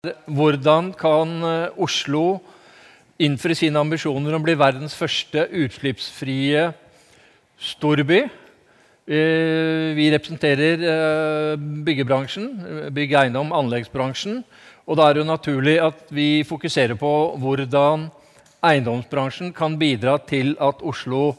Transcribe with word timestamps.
hvordan 0.00 0.94
kan 0.96 1.32
eh, 1.44 1.76
Oslo 1.76 2.40
innfri 3.20 3.52
sine 3.52 3.76
ambisjoner 3.82 4.32
om 4.32 4.40
å 4.40 4.46
bli 4.46 4.54
verdens 4.56 4.94
første 4.96 5.42
utslippsfrie 5.60 6.70
storby. 7.60 8.22
Eh, 9.04 9.90
vi 9.98 10.08
representerer 10.14 10.86
eh, 10.88 11.66
byggebransjen, 11.84 12.48
bygg, 12.96 13.12
eiendom, 13.26 13.52
anleggsbransjen. 13.52 14.40
Og 14.88 14.96
da 14.96 15.10
er 15.10 15.18
det 15.18 15.20
jo 15.20 15.28
naturlig 15.28 15.76
at 15.84 16.08
vi 16.08 16.30
fokuserer 16.48 16.96
på 16.96 17.14
hvordan 17.42 18.08
eiendomsbransjen 18.64 19.52
kan 19.52 19.76
bidra 19.80 20.16
til 20.24 20.54
at 20.64 20.80
Oslo 20.80 21.34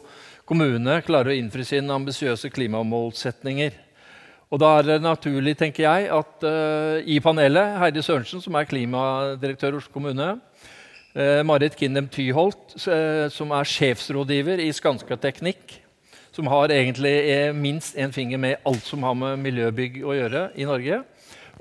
kommune 0.45 1.01
klarer 1.07 1.33
å 1.33 1.39
innfri 1.39 1.65
sine 1.65 1.97
ambisiøse 1.97 2.53
klimamålsetninger. 2.53 3.73
Og 4.51 4.59
da 4.59 4.73
er 4.77 4.87
det 4.87 4.97
naturlig, 4.99 5.53
tenker 5.59 5.85
jeg, 5.85 6.09
at 6.11 6.43
uh, 6.43 6.97
i 7.07 7.21
panelet 7.23 7.77
Heidi 7.79 8.01
Sørensen, 8.03 8.41
som 8.43 8.57
er 8.59 8.67
klimadirektør 8.67 9.77
i 9.77 9.79
Oslo 9.79 9.93
kommune, 9.95 10.27
uh, 11.15 11.39
Marit 11.47 11.77
Kindem 11.79 12.09
Tyholt, 12.11 12.75
uh, 12.83 13.29
som 13.31 13.55
er 13.55 13.71
sjefsrådgiver 13.71 14.59
i 14.59 14.67
Skanska 14.75 15.15
Teknikk, 15.23 15.77
som 16.35 16.51
har 16.51 16.71
egentlig 16.71 17.15
minst 17.55 17.95
én 17.99 18.11
finger 18.15 18.39
med 18.39 18.59
alt 18.67 18.83
som 18.87 19.03
har 19.03 19.15
med 19.19 19.39
miljøbygg 19.39 20.01
å 20.03 20.15
gjøre 20.15 20.45
i 20.59 20.67
Norge, 20.67 21.01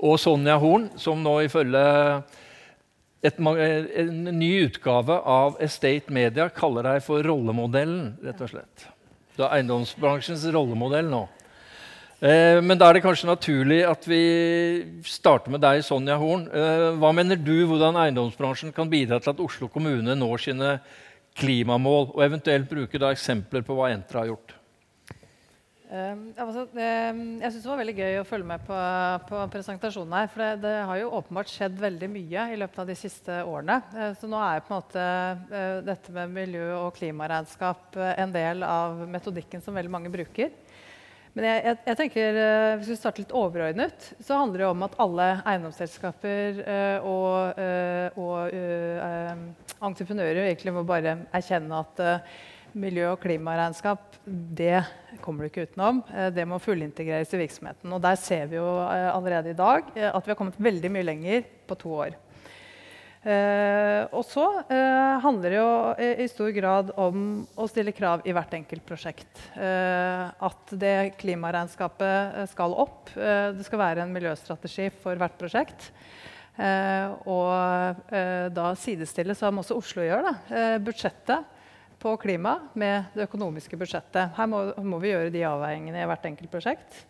og 0.01 0.19
Sonja 0.19 0.57
Horn, 0.59 0.89
som 0.99 1.23
nå 1.23 1.37
ifølge 1.45 1.81
et, 3.23 3.37
en 3.39 4.23
ny 4.35 4.53
utgave 4.65 5.19
av 5.27 5.59
Estate 5.63 6.11
Media 6.11 6.49
kaller 6.51 6.87
deg 6.87 7.03
for 7.05 7.23
rollemodellen, 7.23 8.17
rett 8.23 8.43
og 8.43 8.51
slett. 8.51 8.87
Du 9.37 9.45
er 9.45 9.61
eiendomsbransjens 9.61 10.47
rollemodell 10.51 11.07
nå. 11.11 11.27
Eh, 12.21 12.59
men 12.61 12.77
da 12.77 12.85
er 12.85 12.99
det 12.99 13.01
kanskje 13.01 13.31
naturlig 13.31 13.79
at 13.89 14.03
vi 14.05 14.21
starter 15.09 15.49
med 15.49 15.63
deg, 15.63 15.81
Sonja 15.81 16.19
Horn. 16.21 16.45
Eh, 16.53 16.91
hva 17.01 17.09
mener 17.17 17.39
du 17.41 17.55
hvordan 17.65 17.97
eiendomsbransjen 17.97 18.73
kan 18.75 18.91
bidra 18.91 19.17
til 19.17 19.33
at 19.33 19.41
Oslo 19.41 19.69
kommune 19.73 20.13
når 20.13 20.43
sine 20.43 20.75
klimamål, 21.41 22.11
og 22.13 22.21
eventuelt 22.21 22.69
bruke 22.69 23.01
da 23.01 23.09
eksempler 23.15 23.65
på 23.65 23.73
hva 23.73 23.89
Entra 23.89 24.21
har 24.21 24.35
gjort? 24.35 24.53
Um, 25.91 26.29
altså, 26.39 26.67
jeg 26.77 27.49
syns 27.51 27.65
det 27.65 27.67
var 27.67 27.79
veldig 27.81 27.95
gøy 27.97 28.19
å 28.21 28.27
følge 28.29 28.47
med 28.47 28.61
på, 28.69 28.77
på 29.27 29.41
presentasjonen 29.51 30.13
her. 30.21 30.29
For 30.31 30.43
det, 30.45 30.51
det, 30.61 30.75
har 30.87 31.01
jo 31.01 31.09
åpenbart 31.17 31.51
skjedd 31.51 31.81
veldig 31.81 32.09
mye 32.13 32.45
i 32.53 32.59
løpet 32.61 32.83
av 32.83 32.91
de 32.91 32.95
siste 32.99 33.41
årene. 33.43 33.81
Så 34.21 34.29
nå 34.29 34.39
er 34.45 34.61
på 34.61 34.71
en 34.71 34.77
måte 34.77 35.07
dette 35.89 36.13
med 36.15 36.37
miljø- 36.37 36.77
og 36.85 36.93
klimaregnskap 37.01 37.97
en 38.13 38.37
del 38.37 38.63
av 38.67 39.01
metodikken 39.09 39.65
som 39.65 39.75
veldig 39.75 39.91
mange 39.97 40.13
bruker. 40.13 40.53
Men 41.31 41.47
jeg, 41.47 41.59
jeg, 41.63 41.77
jeg, 41.87 41.97
tenker, 41.99 42.37
uh, 42.37 42.77
hvis 42.79 42.89
vi 42.91 42.97
starter 42.99 43.23
litt 43.23 43.35
overordnet, 43.39 44.07
så 44.19 44.39
handler 44.41 44.63
det 44.63 44.67
om 44.67 44.81
at 44.87 44.97
alle 44.99 45.27
eiendomsselskaper 45.47 46.63
uh, 46.65 47.07
og, 47.07 47.61
uh, 47.61 48.17
og 48.19 49.85
entreprenører 49.91 50.43
egentlig 50.43 50.73
må 50.75 50.83
bare 50.87 51.21
erkjenne 51.31 51.79
at 51.85 52.01
miljø- 52.71 53.13
og 53.13 53.19
klimaregnskap 53.23 54.19
det 54.25 54.83
kommer 55.23 55.43
du 55.43 55.49
ikke 55.49 55.65
utenom. 55.67 56.03
det 56.31 56.45
må 56.47 56.59
fullintegreres 56.61 57.33
i 57.35 57.39
virksomheten. 57.41 57.91
Og 57.91 57.99
der 58.03 58.19
ser 58.19 58.45
vi 58.47 58.59
jo 58.59 58.67
allerede 58.85 59.51
i 59.51 59.57
dag 59.57 59.89
at 59.91 60.23
vi 60.23 60.31
har 60.31 60.37
kommet 60.39 60.59
veldig 60.61 60.91
mye 60.93 61.07
lenger 61.09 61.49
på 61.67 61.75
to 61.81 61.95
år. 62.05 62.15
Eh, 63.21 64.07
og 64.17 64.23
så 64.25 64.43
eh, 64.65 65.19
handler 65.21 65.53
det 65.53 65.57
jo 65.59 65.73
i, 66.01 66.07
i, 66.23 66.25
stor 66.31 66.49
grad 66.55 66.89
om 66.97 67.43
å 67.53 67.67
stille 67.69 67.93
krav 67.93 68.23
i 68.25 68.33
hvert 68.33 68.55
enkelt 68.57 68.85
prosjekt. 68.87 69.43
Eh, 69.53 70.23
at 70.25 70.73
det 70.73 71.13
klimaregnskapet 71.21 72.41
eh, 72.41 72.49
skal 72.49 72.73
opp. 72.73 73.13
Eh, 73.13 73.51
det 73.53 73.67
skal 73.67 73.83
være 73.83 74.05
en 74.05 74.15
miljøstrategi 74.15 74.89
for 75.03 75.21
hvert 75.21 75.37
prosjekt. 75.37 75.91
Eh, 76.57 77.13
og 77.29 78.09
da 78.53 78.71
sidestilles, 78.77 79.39
som 79.39 79.61
også 79.61 79.77
Oslo 79.77 80.03
gjør, 80.03 80.25
da, 80.27 80.65
budsjettet 80.83 81.59
på 82.01 82.15
klima 82.17 82.57
med 82.73 83.13
det 83.13 83.27
økonomiske 83.29 83.77
budsjettet. 83.77 84.33
Her 84.35 84.49
må, 84.49 84.63
må 84.81 84.97
vi 85.01 85.13
gjøre 85.13 85.31
de 85.33 85.45
avveiningene 85.45 86.01
i 86.01 86.09
hvert 86.09 86.25
enkelt 86.25 86.51
prosjekt. 86.53 87.03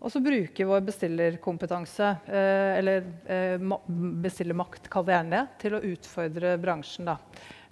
Og 0.00 0.08
så 0.08 0.16
bruke 0.24 0.64
vår 0.64 0.80
bestillerkompetanse, 0.86 2.06
eh, 2.32 2.78
eller 2.78 3.02
eh, 3.28 3.60
bestillermakt, 4.24 4.88
kall 4.92 5.04
det 5.04 5.12
gjerne 5.12 5.34
det, 5.34 5.42
til 5.60 5.74
å 5.76 5.84
utfordre 5.90 6.54
bransjen. 6.60 7.04
Da. 7.10 7.16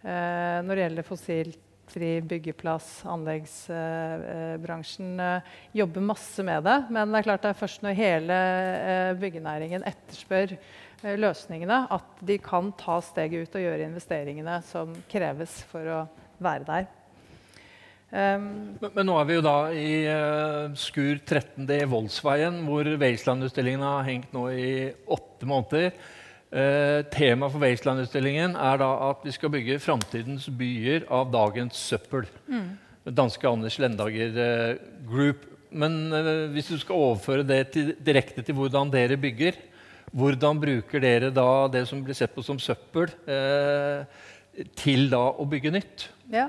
Eh, 0.03 0.59
når 0.67 0.73
det 0.75 0.83
gjelder 0.85 1.09
fossilfri 1.09 2.11
byggeplass, 2.29 2.89
anleggsbransjen 3.09 5.11
jobber 5.81 6.03
masse 6.11 6.41
med 6.45 6.61
det. 6.69 6.79
Men 6.93 7.05
det 7.09 7.17
er 7.23 7.29
klart 7.31 7.45
det 7.47 7.53
er 7.55 7.63
først 7.63 7.81
når 7.87 8.01
hele 8.03 8.37
byggenæringen 9.25 9.89
etterspør 9.89 10.49
løsningene, 11.17 11.79
at 11.97 12.09
de 12.29 12.37
kan 12.45 12.69
ta 12.77 13.01
steget 13.09 13.49
ut 13.49 13.57
og 13.57 13.65
gjøre 13.65 13.89
investeringene 13.89 14.61
som 14.69 14.93
kreves 15.09 15.65
for 15.73 15.81
å 15.97 16.05
være 16.45 16.65
der. 16.69 16.85
Um, 18.09 18.45
men, 18.81 18.93
men, 18.95 19.05
nå 19.05 19.19
er 19.21 19.27
vi 19.29 19.35
jo 19.37 19.43
da 19.45 19.57
i 19.77 19.89
uh, 20.09 20.77
Skur 20.81 21.19
13D 21.19 21.83
Voldsveien, 21.91 22.63
hvor 22.65 22.89
Wasteland-utstillingen 23.03 23.85
har 23.85 24.07
hengt 24.07 24.33
nå 24.33 24.47
i 24.49 24.71
åtte 25.13 25.49
måneder. 25.49 25.93
Uh, 26.49 27.05
Temaet 27.13 27.53
for 27.53 27.61
Wasteland-utstillingen 27.61 28.57
er 28.57 28.81
da 28.81 28.89
at 29.11 29.29
vi 29.29 29.37
skal 29.37 29.53
bygge 29.53 29.81
framtidens 29.85 30.49
byer 30.49 31.05
av 31.13 31.29
dagens 31.35 31.85
søppel. 31.91 32.25
Mm. 32.49 32.73
Danske 33.13 33.53
Anders 33.53 33.77
Lendager 33.83 34.41
uh, 34.41 34.83
Group. 35.11 35.45
Men 35.69 36.09
hvis 36.55 36.71
du 36.73 36.79
skal 36.81 36.97
overføre 36.97 37.45
det 37.45 37.61
til, 37.75 37.91
direkte 38.01 38.41
til 38.41 38.57
hvordan 38.57 38.89
dere 38.89 39.19
bygger, 39.21 39.59
hvordan 40.17 40.63
bruker 40.63 41.03
dere 41.05 41.29
da 41.29 41.67
det 41.69 41.83
som 41.91 42.01
blir 42.01 42.17
sett 42.17 42.33
på 42.33 42.41
som 42.41 42.57
søppel, 42.57 43.13
til 44.81 45.11
da 45.13 45.27
å 45.29 45.45
bygge 45.45 45.75
nytt? 45.77 46.07
Ja. 46.33 46.47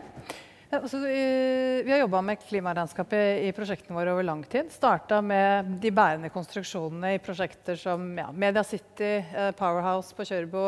Altså, 0.70 1.00
vi 1.02 1.90
har 1.90 2.04
jobba 2.04 2.20
med 2.22 2.42
klimaregnskapet 2.44 3.40
i 3.42 3.54
prosjektene 3.58 3.96
våre 3.98 4.12
over 4.14 4.26
lang 4.28 4.44
tid. 4.46 4.68
Starta 4.70 5.18
med 5.26 5.72
de 5.82 5.90
bærende 5.90 6.30
konstruksjonene 6.30 7.16
i 7.16 7.22
prosjekter 7.26 7.80
som 7.80 8.04
ja, 8.14 8.28
Media 8.30 8.62
City, 8.62 9.16
eh, 9.18 9.50
Powerhouse 9.58 10.14
på 10.14 10.28
Kjørbo. 10.30 10.66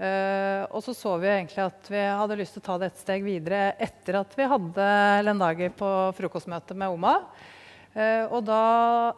Eh, 0.00 0.62
og 0.70 0.80
så 0.84 0.94
så 0.96 1.12
vi 1.20 1.28
egentlig 1.34 1.66
at 1.66 1.90
vi 1.92 2.00
hadde 2.00 2.38
lyst 2.40 2.56
til 2.56 2.64
å 2.64 2.66
ta 2.70 2.78
det 2.80 2.88
et 2.94 3.02
steg 3.04 3.28
videre 3.28 3.60
etter 3.76 4.22
at 4.22 4.32
vi 4.40 4.48
hadde 4.48 4.88
Lendager 5.28 5.76
på 5.76 5.92
frokostmøte 6.16 6.72
med 6.72 6.96
Oma. 6.96 7.18
Eh, 7.92 8.24
og 8.32 8.40
da 8.48 8.62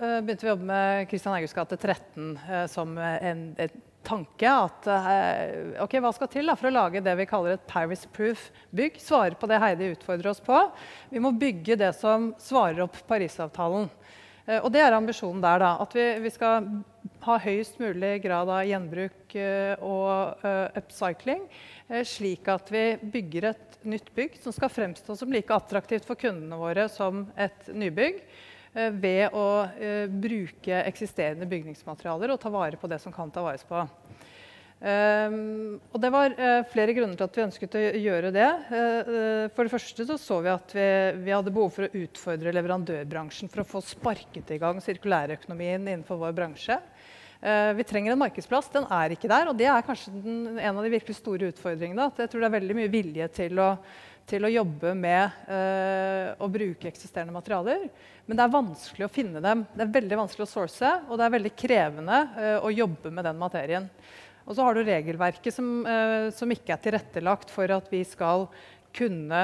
eh, 0.03 0.19
begynte 0.19 0.49
vi 0.49 0.51
å 0.51 0.57
jobbe 0.57 0.73
med 0.73 1.07
Kristian 1.13 1.39
Augusts 1.39 1.55
gate 1.55 1.79
13 1.79 2.35
eh, 2.43 2.67
som 2.75 2.99
en, 2.99 3.47
en 3.55 3.81
tanke 4.09 4.49
at 4.51 4.89
eh, 4.91 5.75
ok, 5.85 5.99
hva 6.03 6.13
skal 6.17 6.31
til 6.33 6.49
da, 6.49 6.57
for 6.59 6.71
å 6.71 6.75
lage 6.75 7.03
det 7.05 7.15
vi 7.19 7.29
kaller 7.29 7.57
et 7.57 7.67
Paris-proof 7.71 8.49
bygg? 8.75 8.99
Svare 9.03 9.39
på 9.39 9.49
det 9.51 9.61
Heidi 9.63 9.93
utfordrer 9.93 10.33
oss 10.33 10.43
på. 10.45 10.59
Vi 11.13 11.23
må 11.23 11.35
bygge 11.37 11.79
det 11.81 11.93
som 11.99 12.33
svarer 12.41 12.87
opp 12.87 12.99
Parisavtalen. 13.09 13.89
Eh, 14.47 14.59
og 14.63 14.71
det 14.75 14.83
er 14.85 14.97
ambisjonen 14.97 15.45
der. 15.45 15.63
da, 15.65 15.75
At 15.85 15.97
vi, 15.97 16.07
vi 16.25 16.33
skal 16.35 16.71
ha 17.27 17.39
høyest 17.45 17.81
mulig 17.83 18.15
grad 18.25 18.51
av 18.53 18.67
gjenbruk 18.69 19.39
eh, 19.39 19.75
og 19.85 20.45
upcycling. 20.79 21.47
Slik 22.05 22.49
at 22.53 22.69
vi 22.73 22.85
bygger 23.01 23.51
et 23.53 23.79
nytt 23.89 24.13
bygg 24.17 24.37
som 24.43 24.53
skal 24.53 24.73
fremstå 24.73 25.17
som 25.17 25.33
like 25.33 25.55
attraktivt 25.55 26.05
for 26.09 26.21
kundene 26.21 26.59
våre 26.61 26.89
som 26.93 27.27
et 27.37 27.71
nybygg. 27.73 28.21
Eh, 28.79 28.95
ved 28.95 29.35
å 29.35 29.49
eh, 29.81 30.07
bruke 30.07 30.83
eksisterende 30.87 31.49
bygningsmaterialer 31.51 32.31
og 32.31 32.41
ta 32.43 32.51
vare 32.53 32.79
på 32.79 32.91
det 32.91 33.01
som 33.03 33.15
kan 33.15 33.31
ta 33.35 33.43
vares 33.43 33.67
på. 33.67 33.83
Um, 34.79 35.81
og 35.91 35.97
det 35.99 36.09
var 36.15 36.35
uh, 36.39 36.61
flere 36.71 36.93
grunner 36.95 37.19
til 37.19 37.27
at 37.27 37.35
vi 37.35 37.43
ønsket 37.43 37.73
å 37.75 37.81
gjøre 37.99 38.31
det. 38.31 38.47
Uh, 38.71 39.49
for 39.57 39.67
det 39.67 39.73
første 39.73 40.05
så, 40.07 40.15
så 40.23 40.37
vi 40.45 40.53
at 40.53 40.75
vi, 40.77 40.85
vi, 41.25 41.33
hadde 41.35 41.51
behov 41.51 41.73
for 41.75 41.89
å 41.89 42.05
utfordre 42.05 42.53
leverandørbransjen 42.55 43.51
for 43.51 43.65
å 43.65 43.67
få 43.67 43.83
sparket 43.83 44.53
i 44.55 44.61
gang 44.63 44.79
sirkulærøkonomien 44.85 45.83
innenfor 45.83 46.21
vår 46.23 46.37
bransje. 46.37 46.79
Uh, 47.43 47.75
vi 47.75 47.89
trenger 47.91 48.15
en 48.15 48.23
markedsplass. 48.23 48.71
Den 48.77 48.87
er 48.87 49.17
ikke 49.17 49.33
der. 49.33 49.51
Og 49.51 49.59
det 49.59 49.67
er 49.67 49.83
kanskje 49.89 50.15
den, 50.15 50.39
en 50.55 50.79
av 50.79 50.87
de 50.87 50.95
virkelig 50.95 51.19
store 51.19 51.51
utfordringene. 51.51 52.07
At 52.13 52.23
jeg 52.23 52.31
tror 52.31 52.47
det 52.47 52.53
er 52.53 52.59
veldig 52.61 52.79
mye 52.79 52.95
vilje 52.95 53.29
til 53.35 53.59
å 53.59 53.73
til 54.29 54.45
å 54.45 54.53
jobbe 54.53 54.93
med 54.99 55.49
eh, 55.49 56.31
å 56.37 56.49
bruke 56.53 56.89
eksisterende 56.91 57.35
materialer. 57.35 57.89
Men 58.29 58.39
det 58.39 58.45
er 58.45 58.55
vanskelig 58.55 59.07
å 59.07 59.13
finne 59.13 59.43
dem. 59.45 59.65
Det 59.73 59.85
er 59.85 59.95
veldig 59.95 60.21
vanskelig 60.23 60.45
å 60.45 60.51
source, 60.51 60.95
og 61.09 61.19
det 61.19 61.27
er 61.27 61.37
veldig 61.39 61.53
krevende 61.59 62.23
eh, 62.37 62.57
å 62.61 62.73
jobbe 62.73 63.13
med 63.15 63.29
den 63.29 63.39
materien. 63.41 63.89
Og 64.49 64.57
så 64.57 64.65
har 64.65 64.77
du 64.77 64.83
regelverket 64.85 65.55
som, 65.55 65.71
eh, 65.89 66.29
som, 66.37 66.53
ikke 66.53 66.77
er 66.77 66.85
tilrettelagt 66.85 67.53
for 67.53 67.73
at 67.79 67.89
vi 67.93 68.03
skal 68.09 68.49
kunne 68.99 69.41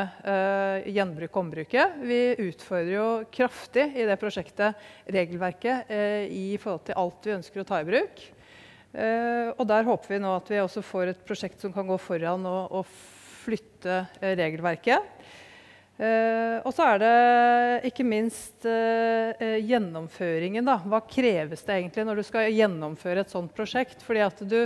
gjenbruke 0.89 1.37
og 1.37 1.43
ombruke. 1.43 1.83
Vi 2.01 2.17
utfordrer 2.47 2.95
jo 2.95 3.09
kraftig 3.31 3.85
i 3.93 4.07
det 4.09 4.17
prosjektet 4.19 4.81
regelverket 5.15 5.93
i 6.33 6.57
forhold 6.59 6.87
til 6.89 6.97
alt 6.99 7.29
vi 7.29 7.35
ønsker 7.37 7.61
å 7.61 7.67
ta 7.69 7.83
i 7.85 7.87
bruk. 7.87 8.23
og 9.61 9.63
der 9.69 9.85
håper 9.85 10.15
vi 10.15 10.23
nå 10.25 10.33
at 10.39 10.49
vi 10.51 10.63
også 10.65 10.83
får 10.89 11.13
et 11.13 11.23
prosjekt 11.29 11.61
som 11.61 11.77
kan 11.77 11.87
gå 11.87 12.01
foran 12.01 12.49
og, 12.49 12.81
og 12.81 12.89
flytte 13.45 14.05
eh, 14.21 14.37
regelverket. 14.41 15.13
Uh, 15.95 16.59
og 16.67 16.73
så 16.75 16.89
er 16.91 16.97
det 16.99 17.91
ikke 17.93 18.07
minst 18.07 18.65
uh, 18.67 19.31
gjennomføringen. 19.63 20.67
Da. 20.67 20.81
Hva 20.91 20.99
kreves 21.07 21.63
det 21.63 21.77
egentlig 21.77 22.07
når 22.09 22.19
du 22.19 22.25
skal 22.27 22.51
gjennomføre 22.51 23.23
et 23.23 23.31
sånt 23.31 23.55
prosjekt? 23.55 24.03
Fordi 24.03 24.25
at 24.25 24.43
du, 24.51 24.59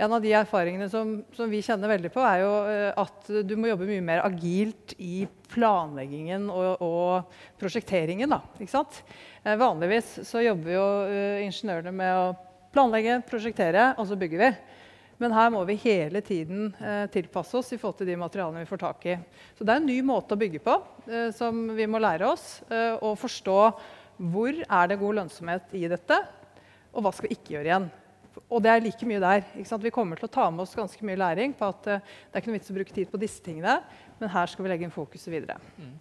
en 0.00 0.14
av 0.16 0.24
de 0.24 0.32
erfaringene 0.32 0.88
som, 0.88 1.18
som, 1.36 1.52
vi 1.52 1.60
kjenner 1.64 1.92
veldig 1.92 2.12
på, 2.14 2.24
er 2.24 2.40
jo 2.46 2.54
at 3.04 3.28
du 3.44 3.52
må 3.60 3.68
jobbe 3.68 3.90
mye 3.90 4.06
mer 4.08 4.24
agilt 4.24 4.96
i 4.96 5.26
planleggingen 5.52 6.48
og, 6.48 6.80
og 6.80 7.60
prosjekteringen. 7.60 8.32
Da, 8.32 8.80
vanligvis 9.60 10.16
så 10.24 10.42
jobber 10.46 10.78
jo 10.78 10.88
ingeniørene 11.44 11.92
med 11.92 12.22
å 12.22 12.32
planlegge, 12.74 13.20
prosjektere, 13.28 13.92
og 14.00 14.08
så 14.08 14.16
bygger 14.18 14.46
vi. 14.46 14.50
Men 15.22 15.34
her 15.34 15.50
må 15.54 15.62
vi 15.68 15.76
hele 15.84 16.20
tiden 16.24 16.70
eh, 16.82 17.04
tilpasse 17.12 17.56
oss 17.58 17.72
i 17.74 17.78
forhold 17.78 18.00
til 18.00 18.10
de 18.10 18.16
materialene 18.18 18.64
vi 18.64 18.70
får 18.70 18.82
tak 18.82 19.04
i. 19.10 19.18
Så 19.54 19.66
det 19.66 19.74
er 19.74 19.82
en 19.82 19.90
ny 19.90 19.98
måte 20.06 20.34
å 20.34 20.40
bygge 20.40 20.62
på 20.64 20.78
eh, 21.06 21.28
som 21.36 21.66
vi 21.76 21.86
må 21.90 22.00
lære 22.02 22.26
oss. 22.28 22.48
Eh, 22.68 22.96
og 22.98 23.20
forstå 23.22 23.58
hvor 24.34 24.62
er 24.62 24.90
det 24.90 25.00
god 25.00 25.20
lønnsomhet 25.20 25.74
i 25.74 25.86
dette, 25.90 26.18
og 26.94 27.02
hva 27.02 27.14
skal 27.14 27.28
vi 27.28 27.38
ikke 27.38 27.56
gjøre 27.56 27.70
igjen. 27.70 27.88
Og 28.48 28.62
det 28.62 28.70
er 28.70 28.82
like 28.82 29.06
mye 29.06 29.22
der. 29.22 29.46
Vi 29.54 29.94
kommer 29.94 30.18
til 30.18 30.28
å 30.28 30.34
ta 30.34 30.48
med 30.50 30.64
oss 30.64 30.74
ganske 30.78 31.06
mye 31.06 31.18
læring 31.20 31.54
på 31.56 31.70
at 31.70 31.90
eh, 31.90 32.02
det 32.02 32.34
er 32.34 32.42
ikke 32.42 32.52
noe 32.52 32.58
vits 32.58 32.74
å 32.74 32.78
bruke 32.78 32.96
tid 32.96 33.10
på 33.10 33.20
disse 33.22 33.42
tingene, 33.44 33.80
men 34.18 34.32
her 34.34 34.50
skal 34.50 34.66
vi 34.66 34.72
legge 34.72 34.86
inn 34.86 34.94
fokuset 34.94 35.30
videre. 35.32 35.58
Mm. 35.78 35.94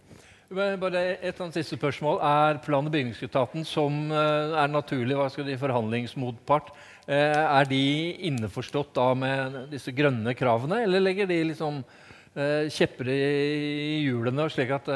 Bare 0.53 1.17
et 1.25 1.39
siste 1.55 1.75
spørsmål. 1.79 2.19
Er 2.21 2.59
plan- 2.61 2.85
og 2.85 2.91
bygningsetaten, 2.93 3.65
som 3.65 4.11
eh, 4.11 4.53
er 4.53 4.67
naturlig 4.67 5.15
hva 5.17 5.29
skal 5.29 5.45
de, 5.45 5.57
forhandlingsmotpart, 5.57 6.73
Eh, 7.03 7.35
er 7.59 7.65
de 7.67 8.15
innforstått 8.29 8.93
da 8.95 9.09
med 9.13 9.55
disse 9.73 9.91
grønne 9.91 10.31
kravene, 10.39 10.85
eller 10.85 11.03
legger 11.03 11.27
de 11.27 11.41
liksom 11.49 11.81
eh, 11.81 12.69
kjepper 12.71 13.09
i 13.11 14.05
hjulene, 14.05 14.45
slik 14.49 14.71
at 14.71 14.91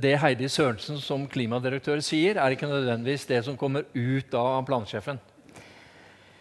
det 0.00 0.12
Heidi 0.20 0.46
Sørensen 0.50 0.98
som 1.02 1.24
klimadirektør 1.26 1.98
sier, 2.04 2.36
er 2.38 2.54
ikke 2.54 2.68
nødvendigvis 2.70 3.24
det 3.26 3.40
som 3.46 3.56
kommer 3.58 3.86
ut 3.94 4.34
av 4.38 4.60
plansjefen? 4.68 5.18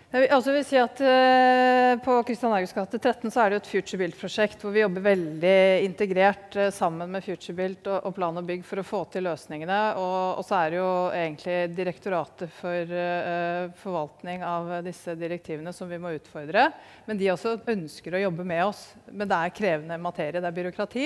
Jeg 0.10 0.24
vil, 0.24 0.32
altså 0.34 0.54
vil 0.56 0.64
si 0.66 0.78
at 0.82 1.02
uh, 1.06 2.00
På 2.02 2.16
Kristian 2.26 2.54
Augusts 2.56 2.74
gate 2.74 2.98
13 2.98 3.30
så 3.30 3.44
er 3.44 3.52
det 3.52 3.60
et 3.60 3.68
FutureBuilt-prosjekt 3.70 4.64
hvor 4.64 4.74
vi 4.74 4.82
jobber 4.82 5.04
veldig 5.06 5.60
integrert 5.86 6.56
uh, 6.58 6.72
sammen 6.74 7.12
med 7.14 7.22
FutureBuilt 7.22 7.86
og, 7.92 8.08
og, 8.10 8.16
Plan 8.16 8.40
og 8.42 8.48
bygg 8.48 8.64
for 8.66 8.82
å 8.82 8.86
få 8.88 9.04
til 9.14 9.28
løsningene. 9.28 9.78
Og, 10.02 10.40
og 10.42 10.48
så 10.48 10.64
er 10.64 10.74
det 10.74 10.80
jo 10.80 10.88
egentlig 11.14 11.58
Direktoratet 11.78 12.56
for 12.58 12.96
uh, 12.96 13.70
forvaltning 13.84 14.42
av 14.50 14.72
disse 14.88 15.14
direktivene 15.14 15.76
som 15.78 15.94
vi 15.94 16.02
må 16.02 16.16
utfordre. 16.18 16.72
Men 17.06 17.22
de 17.22 17.30
også 17.36 17.60
ønsker 17.70 18.18
å 18.18 18.24
jobbe 18.24 18.48
med 18.50 18.64
oss. 18.66 18.82
Men 19.12 19.30
det 19.30 19.38
er 19.38 19.56
krevende 19.62 20.02
materie, 20.02 20.42
det 20.42 20.50
er 20.50 20.58
byråkrati. 20.58 21.06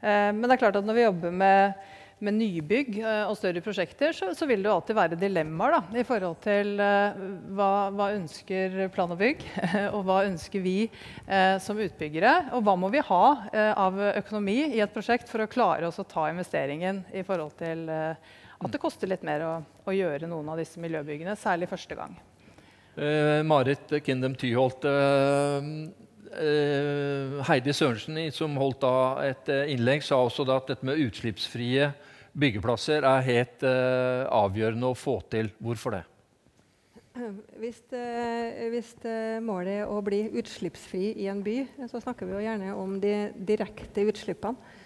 men 0.00 0.42
det 0.42 0.52
er 0.54 0.60
klart 0.60 0.76
at 0.78 0.86
når 0.86 0.94
vi 0.94 1.06
jobber 1.06 1.32
med 1.34 1.78
med 2.24 2.34
nybygg 2.34 2.98
eh, 2.98 3.24
og 3.28 3.36
større 3.38 3.62
prosjekter, 3.62 4.14
så, 4.16 4.32
så, 4.34 4.46
vil 4.50 4.64
det 4.64 4.72
alltid 4.72 4.96
være 4.98 5.18
dilemmaer 5.18 5.76
da, 5.76 5.80
i 6.00 6.04
forhold 6.06 6.40
til 6.42 6.74
uh, 6.82 7.20
hva, 7.54 7.70
hva, 7.94 8.08
ønsker 8.16 8.80
plan 8.94 9.14
og 9.14 9.20
bygg, 9.20 9.44
og 9.94 10.02
hva 10.08 10.24
ønsker 10.26 10.64
vi 10.64 10.76
uh, 10.88 11.56
som 11.62 11.78
utbyggere? 11.82 12.34
Og 12.58 12.64
hva 12.66 12.74
må 12.80 12.90
vi 12.94 13.04
ha 13.06 13.22
uh, 13.38 13.70
av 13.70 14.00
økonomi 14.16 14.58
i 14.72 14.82
et 14.82 14.94
prosjekt 14.94 15.30
for 15.30 15.44
å 15.44 15.50
klare 15.50 15.86
oss 15.88 16.00
å 16.02 16.06
ta 16.08 16.26
investeringen 16.32 17.04
i 17.14 17.22
forhold 17.26 17.54
til 17.60 17.86
at 17.88 18.72
det 18.74 18.82
koster 18.82 19.10
litt 19.10 19.22
mer 19.26 19.44
å, 19.46 19.52
å, 19.86 19.94
gjøre 19.94 20.26
noen 20.26 20.50
av 20.50 20.58
disse 20.58 20.82
miljøbyggene, 20.82 21.36
særlig 21.38 21.70
første 21.70 21.94
gang. 21.94 22.18
Marit 23.46 23.92
Kindem 24.02 24.34
Tyholt. 24.34 24.82
Heidi 27.46 27.74
Sørensen, 27.76 28.18
som 28.34 28.58
holdt 28.58 28.82
da 28.82 28.94
et 29.28 29.52
innlegg, 29.70 30.02
sa 30.02 30.18
også 30.24 30.42
da 30.48 30.58
at 30.58 30.72
dette 30.72 30.88
med 30.88 30.98
utslippsfrie 31.06 31.92
byggeplasser 32.36 33.06
er 33.06 33.26
helt 33.26 33.64
uh, 33.66 34.26
avgjørende 34.44 34.90
å 34.90 34.96
få 34.98 35.18
til. 35.32 35.50
Hvorfor 35.62 35.96
det? 35.96 36.04
Hvis, 37.58 37.80
uh, 37.90 38.66
hvis 38.72 38.92
uh, 39.04 39.38
målet 39.44 39.80
er 39.82 39.90
å 39.90 40.00
bli 40.04 40.24
utslippsfri 40.38 41.12
i 41.24 41.28
en 41.30 41.42
by, 41.44 41.60
så 41.90 42.02
snakker 42.02 42.28
vi 42.28 42.36
jo 42.36 42.44
gjerne 42.44 42.74
om 42.78 42.98
de 43.02 43.14
direkte 43.48 44.06
utslippene. 44.08 44.76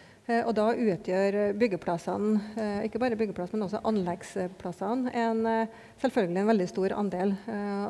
og 0.47 0.53
da 0.55 0.69
utgjør 0.71 1.56
byggeplassene, 1.59 2.85
ikke 2.87 3.00
bare 3.03 3.17
byggeplass, 3.19 3.50
men 3.53 3.65
også 3.67 3.81
anleggsplassene, 3.91 5.11
en, 5.19 5.67
selvfølgelig 5.99 6.41
en 6.41 6.50
veldig 6.53 6.69
stor 6.71 6.95
andel. 6.95 7.35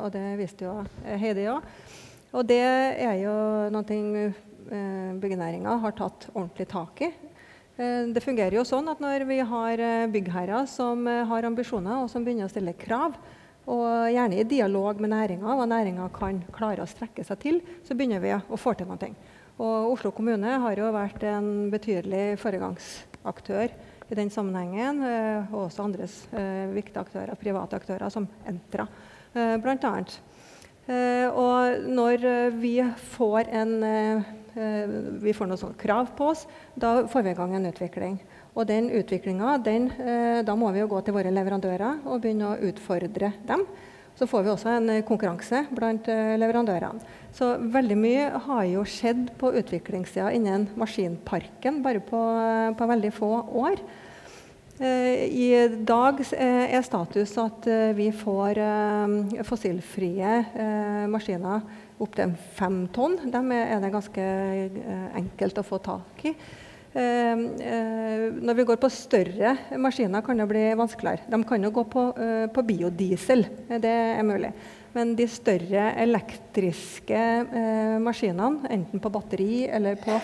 og 0.01 0.07
det 0.15 0.23
viste 0.39 0.65
jo 0.65 0.73
Heidi 1.05 1.45
òg. 1.51 1.61
Og 2.33 2.47
det 2.49 2.57
er 2.57 3.19
jo 3.21 3.35
noe 3.69 3.99
byggenæringa 5.21 5.77
har 5.85 5.93
tatt 5.93 6.25
ordentlig 6.33 6.67
tak 6.73 7.05
i. 7.05 7.11
Eh, 7.73 8.09
det 8.13 8.21
fungerer 8.21 8.53
jo 8.59 8.65
sånn 8.67 8.89
at 8.91 8.99
når 9.01 9.23
vi 9.25 9.39
har 9.49 9.81
eh, 9.81 10.09
byggherrer 10.13 10.67
som 10.69 11.07
eh, 11.09 11.23
har 11.25 11.47
ambisjoner 11.47 12.03
og 12.03 12.11
som 12.11 12.25
begynner 12.25 12.45
å 12.45 12.53
stille 12.53 12.75
krav, 12.77 13.17
og 13.63 14.11
gjerne 14.11 14.41
i 14.41 14.43
dialog 14.45 14.99
med 14.99 15.13
næringa, 15.13 15.55
hva 15.55 15.65
næringa 15.71 16.09
kan 16.13 16.41
klare 16.53 16.83
å 16.83 16.89
strekke 16.89 17.23
seg 17.23 17.39
til, 17.39 17.61
så 17.87 17.95
begynner 17.95 18.19
vi 18.19 18.33
å 18.35 18.59
få 18.59 18.73
til 18.75 18.89
noe. 18.89 19.09
Og 19.55 19.93
Oslo 19.93 20.11
kommune 20.11 20.57
har 20.59 20.81
jo 20.81 20.89
vært 20.91 21.23
en 21.29 21.71
betydelig 21.71 22.35
foregangsaktør 22.41 23.71
i 24.11 24.17
den 24.19 24.33
sammenhengen. 24.33 24.99
Og 25.53 25.69
også 25.69 25.85
andres 25.85 26.17
viktige 26.73 27.05
aktører, 27.05 27.39
private 27.39 27.79
aktører 27.79 28.11
som 28.11 28.27
Entra, 28.49 28.89
bl.a. 29.31 29.93
Og 31.39 31.87
når 31.87 32.27
vi 32.59 32.75
får 33.13 33.53
en 33.61 33.77
vi 34.53 35.33
får 35.33 35.49
noen 35.49 35.59
sånne 35.59 35.79
krav 35.81 36.11
på 36.17 36.29
oss, 36.33 36.45
da 36.75 37.07
får 37.09 37.25
vi 37.25 37.31
i 37.33 37.37
gang 37.37 37.55
en 37.57 37.69
utvikling. 37.69 38.19
Og 38.53 38.67
den 38.69 38.91
utviklinga, 38.93 39.55
eh, 39.65 40.43
da 40.45 40.55
må 40.55 40.71
vi 40.71 40.83
jo 40.83 40.91
gå 40.91 41.01
til 41.01 41.15
våre 41.15 41.33
leverandører 41.33 42.05
og 42.05 42.21
begynne 42.21 42.53
å 42.53 42.59
utfordre 42.69 43.33
dem. 43.47 43.65
Så 44.13 44.27
får 44.29 44.43
vi 44.43 44.51
også 44.53 44.69
en 44.69 45.01
konkurranse 45.01 45.65
blant 45.73 46.07
eh, 46.07 46.37
leverandørene. 46.37 47.01
Så 47.33 47.55
veldig 47.57 47.97
mye 47.97 48.29
har 48.45 48.63
jo 48.69 48.85
skjedd 48.85 49.31
på 49.41 49.55
utviklingssida 49.57 50.29
innen 50.37 50.67
maskinparken 50.77 51.81
bare 51.81 52.03
på, 52.05 52.21
på 52.77 52.89
veldig 52.93 53.13
få 53.13 53.33
år. 53.65 53.81
I 54.83 55.49
dag 55.85 56.17
er 56.33 56.81
status 56.83 57.35
at 57.37 57.67
vi 57.93 58.07
får 58.09 58.57
fossilfrie 59.45 60.31
maskiner 61.07 61.61
opptil 62.01 62.35
fem 62.57 62.83
tonn. 62.93 63.17
Dem 63.31 63.51
er 63.55 63.81
det 63.83 63.93
ganske 63.93 64.23
eh, 64.23 65.07
enkelt 65.19 65.59
å 65.59 65.65
få 65.65 65.79
tak 65.83 66.23
i. 66.29 66.33
Eh, 66.93 67.43
eh, 67.69 68.25
når 68.37 68.59
vi 68.59 68.65
går 68.69 68.79
på 68.81 68.91
større 68.93 69.55
maskiner, 69.81 70.23
kan 70.25 70.39
det 70.39 70.47
bli 70.49 70.63
vanskeligere. 70.79 71.27
De 71.29 71.41
kan 71.49 71.67
jo 71.67 71.73
gå 71.75 71.85
på, 71.89 72.05
på 72.53 72.65
biodiesel. 72.69 73.45
Det 73.73 73.93
er 73.93 74.25
mulig. 74.27 74.53
Men 74.93 75.15
de 75.17 75.25
større 75.25 75.87
elektriske 76.03 77.19
maskinene, 78.03 78.67
enten 78.69 79.01
på 79.01 79.09
batteri 79.13 79.63
eller 79.65 79.97
på 79.97 80.19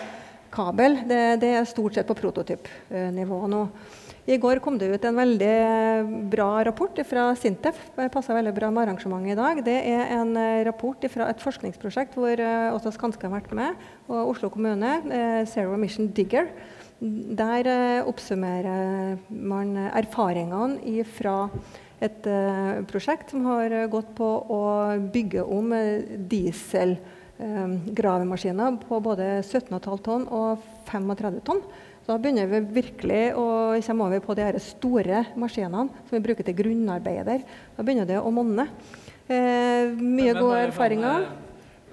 kabel, 0.53 1.00
det, 1.10 1.24
det 1.41 1.55
er 1.58 1.65
stort 1.70 1.98
sett 1.98 2.10
på 2.10 2.17
prototypnivå 2.17 3.39
nå. 3.50 3.63
I 4.29 4.36
går 4.38 4.59
kom 4.62 4.75
det 4.77 4.86
ut 4.93 5.05
en 5.09 5.15
veldig 5.17 6.29
bra 6.29 6.62
rapport 6.67 7.00
fra 7.09 7.24
Sintef. 7.39 7.79
Det 7.95 8.12
passer 8.13 8.36
veldig 8.38 8.51
bra 8.53 8.67
med 8.69 8.83
arrangementet 8.83 9.31
i 9.33 9.38
dag. 9.39 9.62
Det 9.65 9.74
er 9.89 10.12
en 10.19 10.38
eh, 10.38 10.62
rapport 10.67 11.01
fra 11.09 11.25
et 11.31 11.41
forskningsprosjekt 11.41 12.13
hvor 12.19 12.38
eh, 12.38 12.75
også 12.75 12.91
Skanske 12.93 13.25
har 13.25 13.33
vært 13.33 13.50
med, 13.57 13.74
og 14.05 14.29
Oslo 14.36 14.50
kommune, 14.53 14.91
eh, 15.09 15.41
Zero 15.50 15.74
Emission 15.74 16.13
Digger. 16.13 16.45
Der 17.00 18.03
oppsummerer 18.05 19.17
man 19.31 19.77
erfaringene 19.88 21.03
fra 21.07 21.50
et 22.03 22.27
prosjekt 22.91 23.31
som 23.31 23.45
har 23.48 23.88
gått 23.91 24.15
på 24.17 24.29
å 24.51 24.98
bygge 25.07 25.43
om 25.48 25.71
dieselgravemaskiner 26.27 28.77
på 28.83 29.00
både 29.00 29.39
17,5 29.48 29.79
tonn 30.03 30.27
og 30.27 30.59
35 30.91 31.39
tonn. 31.48 31.63
Da 32.08 32.18
begynner 32.18 32.48
vi 32.50 32.63
virkelig 32.79 33.25
å 33.38 33.50
komme 33.86 34.08
over 34.08 34.24
på 34.24 34.38
de 34.38 34.48
store 34.63 35.25
maskinene 35.39 35.89
som 36.08 36.15
vi 36.15 36.24
bruker 36.25 36.48
til 36.48 36.58
grunnarbeider. 36.58 37.46
Da 37.75 37.86
begynner 37.86 38.10
det 38.10 38.18
å 38.22 38.32
monne. 38.34 38.70
Eh, 39.29 39.91
mye 39.94 40.34
men, 40.34 40.39
gode 40.39 40.56
men, 40.56 40.68
erfaringer. 40.72 41.27
Men, 41.27 41.46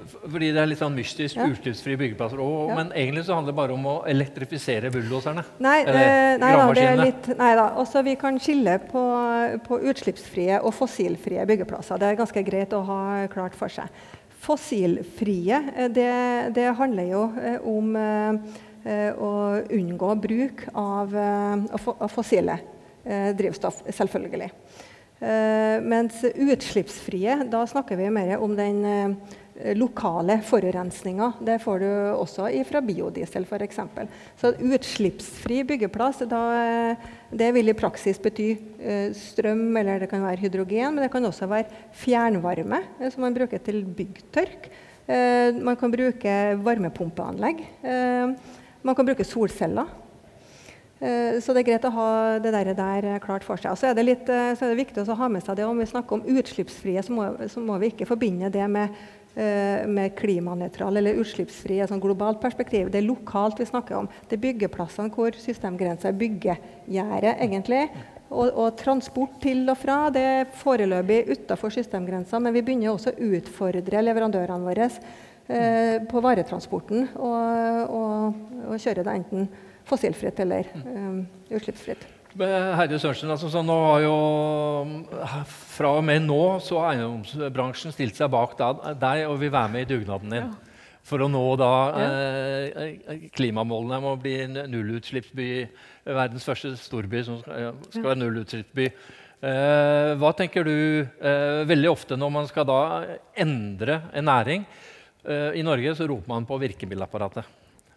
fordi 0.07 0.51
det 0.55 0.61
er 0.63 0.69
litt 0.71 0.81
sånn 0.81 0.95
mystisk, 0.97 1.39
ja. 1.39 1.47
utslippsfrie 1.51 1.99
byggeplasser. 2.01 2.41
Og, 2.43 2.71
ja. 2.71 2.77
Men 2.79 2.93
egentlig 2.97 3.27
så 3.27 3.37
handler 3.37 3.53
det 3.53 3.59
bare 3.59 3.75
om 3.77 3.89
å 3.91 3.95
elektrifisere 4.09 4.91
bulldoserne? 4.95 5.45
Nei, 5.65 5.79
eh, 5.83 6.37
nei 6.41 6.53
da, 6.57 6.67
det 6.77 6.85
er 6.87 7.01
litt, 7.01 7.31
nei 7.39 7.51
da. 7.59 7.71
Også 7.83 8.05
vi 8.07 8.15
kan 8.21 8.39
skille 8.43 8.79
på, 8.89 9.03
på 9.67 9.81
utslippsfrie 9.91 10.61
og 10.63 10.75
fossilfrie 10.77 11.45
byggeplasser. 11.49 12.01
Det 12.01 12.13
er 12.13 12.21
ganske 12.21 12.45
greit 12.47 12.77
å 12.77 12.85
ha 12.89 13.01
klart 13.33 13.59
for 13.59 13.73
seg. 13.73 13.91
Fossilfrie, 14.47 15.61
eh, 15.75 15.91
det, 15.91 16.11
det 16.57 16.71
handler 16.79 17.11
jo 17.11 17.27
eh, 17.43 17.59
om 17.67 17.97
eh, 17.99 18.63
Eh, 18.87 19.11
å 19.19 19.59
unngå 19.75 20.13
bruk 20.23 20.61
av, 20.79 21.11
eh, 21.11 21.79
av 21.99 22.13
fossile 22.13 22.61
eh, 23.05 23.33
drivstoff, 23.35 23.83
selvfølgelig. 23.91 24.51
mens 25.17 26.19
utslippsfrie, 26.29 27.39
da 27.49 27.63
snakker 27.65 27.97
vi 27.97 28.11
mer 28.13 28.35
om 28.37 28.53
den 28.53 28.83
lokale 29.81 30.43
forurensninga. 30.45 31.31
Det 31.41 31.55
får 31.63 31.79
du 31.81 31.87
også 32.13 32.51
fra 32.69 32.83
biodiesel 32.85 33.47
f.eks. 33.49 33.81
Så 34.37 34.51
utslippsfri 34.61 35.63
byggeplass 35.71 36.21
da, 36.29 36.43
det 37.33 37.49
vil 37.57 37.73
i 37.73 37.77
praksis 37.81 38.21
bety 38.21 38.51
strøm, 39.17 39.65
eller 39.81 40.05
det 40.05 40.11
kan 40.11 40.21
være 40.21 40.43
hydrogen, 40.45 40.93
men 40.93 41.07
det 41.07 41.11
kan 41.15 41.25
også 41.25 41.49
være 41.49 41.73
fjernvarme, 41.97 42.83
som 43.09 43.25
man 43.25 43.41
bruker 43.41 43.65
til 43.65 43.87
byggtørk. 43.89 44.69
man 45.65 45.81
kan 45.81 45.97
bruke 45.97 46.37
varmepumpeanlegg. 46.61 47.65
Man 48.87 48.97
kan 48.99 49.09
bruke 49.09 49.27
solceller. 49.27 49.91
Eh, 50.99 51.37
så 51.45 51.53
det 51.53 51.61
er 51.61 51.69
greit 51.71 51.85
å 51.85 51.93
ha 51.93 52.09
det 52.41 52.53
der, 52.55 52.73
der 52.77 53.09
klart 53.21 53.45
for 53.45 53.61
seg. 53.61 53.75
Og 53.75 53.81
så 53.81 53.91
er, 53.91 54.01
litt, 54.07 54.29
eh, 54.33 54.55
så 54.57 54.65
er 54.65 54.73
det 54.73 54.81
viktig 54.81 55.05
å 55.05 55.19
ha 55.19 55.29
med 55.29 55.45
seg 55.45 55.59
det 55.59 55.69
om 55.69 55.77
vi 55.77 55.89
snakker 55.91 56.17
om 56.17 56.39
utslippsfrie, 56.39 57.05
så 57.05 57.13
må, 57.13 57.29
så 57.53 57.61
må 57.61 57.77
vi 57.83 57.93
ikke 57.93 58.09
forbinde 58.09 58.49
det 58.53 58.65
med, 58.73 58.97
eh, 59.37 59.85
med 59.85 60.17
klimanøytral 60.17 60.97
eller 60.97 61.21
utslippsfri 61.21 61.77
i 61.77 61.85
et 61.85 61.93
sånn 61.93 62.01
globalt 62.01 62.41
perspektiv. 62.41 62.89
Det 62.93 63.03
er 63.03 63.09
lokalt 63.11 63.61
vi 63.61 63.69
snakker 63.69 64.01
om. 64.01 64.11
Det 64.25 64.39
er 64.39 64.45
byggeplassene 64.47 65.13
hvor 65.13 65.37
systemgrensa 65.37 66.09
er 66.09 66.21
byggegjerdet, 66.23 67.37
egentlig. 67.45 67.85
Og, 68.27 68.49
og, 68.49 68.73
transport 68.81 69.37
til 69.45 69.69
og 69.71 69.77
fra 69.79 70.09
det 70.11 70.25
er 70.27 70.49
foreløpig 70.59 71.29
utafor 71.31 71.71
systemgrensa, 71.71 72.41
men 72.43 72.57
vi 72.57 72.65
begynner 72.65 72.91
også 72.91 73.13
å 73.13 73.29
utfordre 73.37 74.03
leverandørene 74.03 74.67
våre 74.67 74.89
på 75.47 76.21
varetransporten 76.25 77.07
og, 77.23 77.95
og, 77.95 78.45
og 78.67 78.81
kjøre 78.83 79.05
det 79.07 79.17
enten 79.21 79.49
fossilfritt 79.87 80.41
eller 80.43 80.69
um, 80.83 81.21
utslippsfritt. 81.51 82.07
Herre 82.37 82.99
Sørensen, 83.01 83.31
altså, 83.33 83.49
så 83.49 83.63
nå 83.65 83.77
har 83.81 84.03
jo 84.05 84.17
Fra 85.47 85.95
og 85.97 86.05
med 86.05 86.27
nå 86.27 86.59
så 86.61 86.83
har 86.83 86.95
eiendomsbransjen 86.95 87.95
stilt 87.95 88.19
seg 88.19 88.29
bak 88.33 88.57
deg 88.59 89.23
og 89.31 89.39
vil 89.41 89.53
være 89.55 89.73
med 89.73 89.87
i 89.87 89.95
dugnaden 89.95 90.35
din. 90.35 90.51
Ja. 90.51 90.77
For 91.07 91.23
å 91.23 91.29
nå 91.31 91.45
da 91.55 91.73
eh, 92.03 93.29
klimamålene 93.37 94.01
om 94.01 94.09
å 94.11 94.17
bli 94.19 94.41
nullutslippsby, 94.51 95.51
verdens 96.09 96.49
første 96.49 96.73
storby 96.81 97.23
som 97.29 97.39
skal, 97.45 97.79
skal 97.93 98.09
være 98.09 98.21
nullutslippsby. 98.25 98.89
Eh, 99.47 100.11
hva 100.19 100.33
tenker 100.35 100.67
du 100.67 100.75
eh, 100.75 101.63
veldig 101.71 101.93
ofte 101.93 102.19
når 102.19 102.35
man 102.41 102.51
skal 102.51 102.67
da 102.67 102.81
endre 103.39 104.01
en 104.17 104.27
næring? 104.27 104.67
Eh, 105.27 105.59
I 105.61 105.65
Norge 105.67 105.95
så 105.99 106.07
roper 106.09 106.31
man 106.31 106.47
på 106.49 106.59
virkemiddelapparatet. 106.63 107.45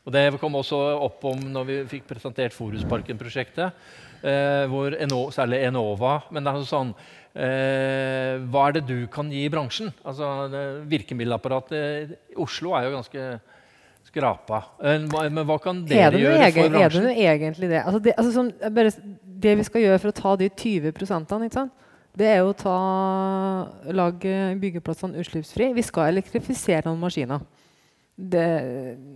Og 0.06 0.14
Det 0.14 0.40
kom 0.42 0.56
også 0.58 0.78
opp 1.06 1.26
om 1.30 1.42
når 1.54 1.68
vi 1.68 1.80
fikk 1.92 2.08
presentert 2.10 2.56
Forusparken-prosjektet. 2.56 3.76
Eh, 4.24 4.66
hvor 4.72 4.96
Eno, 5.00 5.30
særlig 5.32 5.62
Enova 5.64 6.18
Men 6.28 6.44
det 6.44 6.52
er 6.52 6.64
sånn 6.68 6.90
eh, 7.40 8.34
Hva 8.52 8.66
er 8.68 8.74
det 8.76 8.82
du 8.90 9.06
kan 9.08 9.30
gi 9.32 9.46
bransjen? 9.48 9.94
Altså, 10.04 10.50
Virkemiddelapparatet 10.92 12.18
i 12.34 12.36
Oslo 12.44 12.74
er 12.76 12.90
jo 12.90 12.98
ganske 12.98 13.30
skrapa. 14.10 14.64
Eh, 14.84 15.06
men 15.30 15.46
hva 15.46 15.60
kan 15.62 15.84
dere 15.88 16.20
gjøre 16.20 16.42
egen, 16.48 16.58
for 16.58 16.74
bransjen? 16.74 16.82
Er 16.82 16.96
det 16.96 17.04
noe 17.06 17.30
egentlig 17.36 17.72
det? 17.72 17.82
Altså 17.84 18.04
det, 18.04 18.16
altså 18.18 18.36
sånn, 18.36 18.52
bare, 18.76 18.94
det, 19.46 19.56
vi 19.62 19.68
skal 19.68 19.86
gjøre 19.86 20.02
for 20.04 20.12
å 20.12 20.18
ta 20.20 20.36
de 20.42 20.50
20 20.50 20.96
prosentene, 20.98 21.50
det 22.18 22.28
er 22.34 22.44
å 22.44 22.56
ta, 22.58 22.75
lage 23.94 24.34
byggeplassene 24.60 25.22
utslippsfri. 25.22 25.70
Vi 25.78 25.86
skal 25.86 26.10
elektrifisere 26.10 26.88
noen 26.88 27.04
maskiner 27.04 27.46
det, 28.20 28.46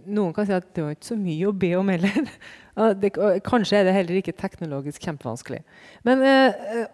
noen 0.08 0.32
kan 0.36 0.48
si 0.48 0.54
at 0.56 0.70
det 0.76 0.84
var 0.86 0.96
ikke 0.96 1.10
så 1.10 1.18
mye 1.20 1.48
å 1.50 1.56
be 1.56 1.74
om 1.80 1.90
heller. 1.92 2.20
Det, 2.74 3.12
kanskje 3.46 3.78
er 3.78 3.84
det 3.86 3.92
heller 3.94 4.18
ikke 4.18 4.34
teknologisk 4.34 5.04
kjempevanskelig. 5.06 5.60
Men 6.02 6.24
eh, 6.26 6.88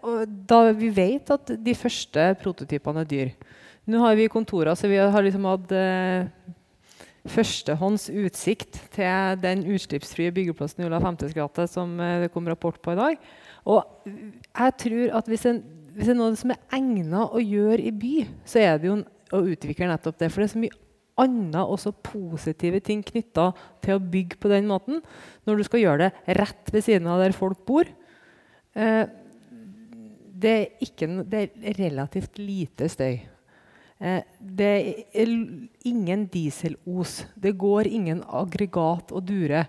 da 0.44 0.58
vi 0.76 0.90
vet 0.92 1.30
at 1.32 1.54
de 1.56 1.72
første 1.72 2.26
prototypene 2.42 3.00
er 3.00 3.08
dyr 3.08 3.30
Nå 3.88 4.02
har 4.02 4.18
vi 4.18 4.26
kontorer, 4.28 4.76
så 4.76 4.90
vi 4.92 4.98
har 5.00 5.24
liksom 5.24 5.46
hatt 5.48 5.72
eh, 5.72 6.28
førstehånds 7.32 8.10
utsikt 8.26 8.76
til 8.92 9.40
den 9.40 9.64
utslippsfrie 9.72 10.34
byggeplassen 10.36 10.84
i 10.84 10.90
Ola 10.90 11.00
50 11.00 11.32
gate 11.38 11.64
som 11.72 11.96
eh, 11.96 12.26
det 12.26 12.30
kom 12.34 12.52
rapport 12.52 12.76
på 12.76 12.92
i 12.92 13.00
dag. 13.00 13.32
Og 13.64 14.04
jeg 14.04 14.76
tror 14.84 15.16
at 15.16 15.32
hvis, 15.32 15.48
en, 15.48 15.64
hvis 15.94 16.06
det 16.06 16.14
er 16.14 16.18
noe 16.18 16.36
som 16.38 16.52
er 16.54 16.60
egnet 16.76 17.34
å 17.34 17.40
gjøre 17.42 17.82
i 17.88 17.92
by, 17.94 18.14
så 18.48 18.62
er 18.62 18.78
det 18.80 18.90
jo 18.90 19.00
å 19.34 19.42
utvikle 19.52 19.88
nettopp 19.90 20.18
det. 20.20 20.30
For 20.30 20.42
det 20.42 20.50
er 20.50 20.54
så 20.54 20.62
mye 20.62 20.78
andre 21.20 21.64
også 21.74 21.92
positive 22.04 22.80
ting 22.84 23.02
knytta 23.06 23.50
til 23.84 23.96
å 23.96 24.04
bygge 24.12 24.38
på 24.40 24.50
den 24.52 24.68
måten. 24.70 25.02
Når 25.46 25.60
du 25.60 25.66
skal 25.66 25.84
gjøre 25.84 26.06
det 26.08 26.36
rett 26.40 26.72
ved 26.72 26.86
siden 26.86 27.10
av 27.10 27.22
der 27.22 27.36
folk 27.36 27.64
bor. 27.68 27.88
Eh, 28.74 29.04
det, 30.40 30.54
er 30.54 30.86
ikke, 30.86 31.10
det, 31.28 31.44
er 31.60 31.78
relativt 31.80 32.40
lite 32.40 32.88
støy. 32.92 33.20
Eh, 34.00 34.22
det 34.40 34.72
er 35.12 35.34
ingen 35.90 36.26
dieselos. 36.32 37.24
Det 37.36 37.56
går 37.60 37.90
ingen 37.90 38.24
aggregat 38.24 39.12
og 39.12 39.26
dure. 39.28 39.66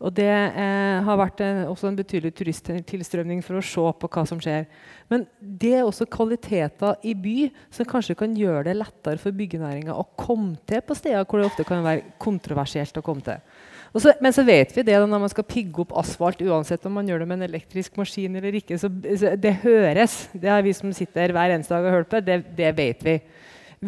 Og 0.00 0.14
det 0.16 0.30
eh, 0.32 0.98
har 1.04 1.18
vært 1.20 1.42
en, 1.44 1.66
også 1.68 1.90
en 1.90 1.96
betydelig 1.98 2.32
turisttilstrømning 2.38 3.42
for 3.44 3.58
å 3.58 3.64
se 3.64 3.82
på 4.00 4.08
hva 4.08 4.22
som 4.28 4.38
skjer. 4.40 4.64
Men 5.12 5.26
det 5.40 5.74
er 5.76 5.84
også 5.84 6.06
kvaliteter 6.08 6.96
i 7.04 7.12
by 7.12 7.50
som 7.76 7.88
kanskje 7.88 8.16
kan 8.16 8.32
gjøre 8.36 8.64
det 8.70 8.78
lettere 8.78 9.20
for 9.20 9.36
byggenæringa 9.36 9.92
å 9.92 10.06
komme 10.16 10.56
til 10.68 10.80
på 10.86 10.96
steder 10.96 11.26
hvor 11.28 11.42
det 11.42 11.50
ofte 11.50 11.66
kan 11.68 11.84
være 11.84 12.14
kontroversielt 12.22 12.96
å 12.96 13.04
komme 13.04 13.26
til. 13.26 13.42
Så, 13.90 14.14
men 14.22 14.32
så 14.32 14.44
vet 14.46 14.72
vi 14.72 14.84
det 14.86 14.96
når 15.02 15.20
man 15.26 15.32
skal 15.32 15.44
pigge 15.44 15.82
opp 15.82 15.92
asfalt, 15.98 16.40
uansett 16.46 16.84
om 16.88 16.94
man 16.96 17.08
gjør 17.10 17.20
det 17.20 17.28
med 17.28 17.40
en 17.40 17.48
elektrisk 17.50 17.98
maskin 18.00 18.38
eller 18.38 18.56
ikke. 18.56 18.78
Så, 18.80 18.88
så 19.20 19.34
det 19.36 19.52
høres. 19.66 20.16
Det 20.32 20.48
har 20.48 20.64
vi 20.64 20.72
som 20.78 20.94
sitter 20.96 21.34
hver 21.34 21.52
eneste 21.56 21.74
dag 21.74 21.90
og 21.90 21.96
hører 21.98 22.08
på. 22.08 22.22
Det, 22.24 22.38
det 22.56 22.72
vet 22.78 23.04
vi. 23.04 23.18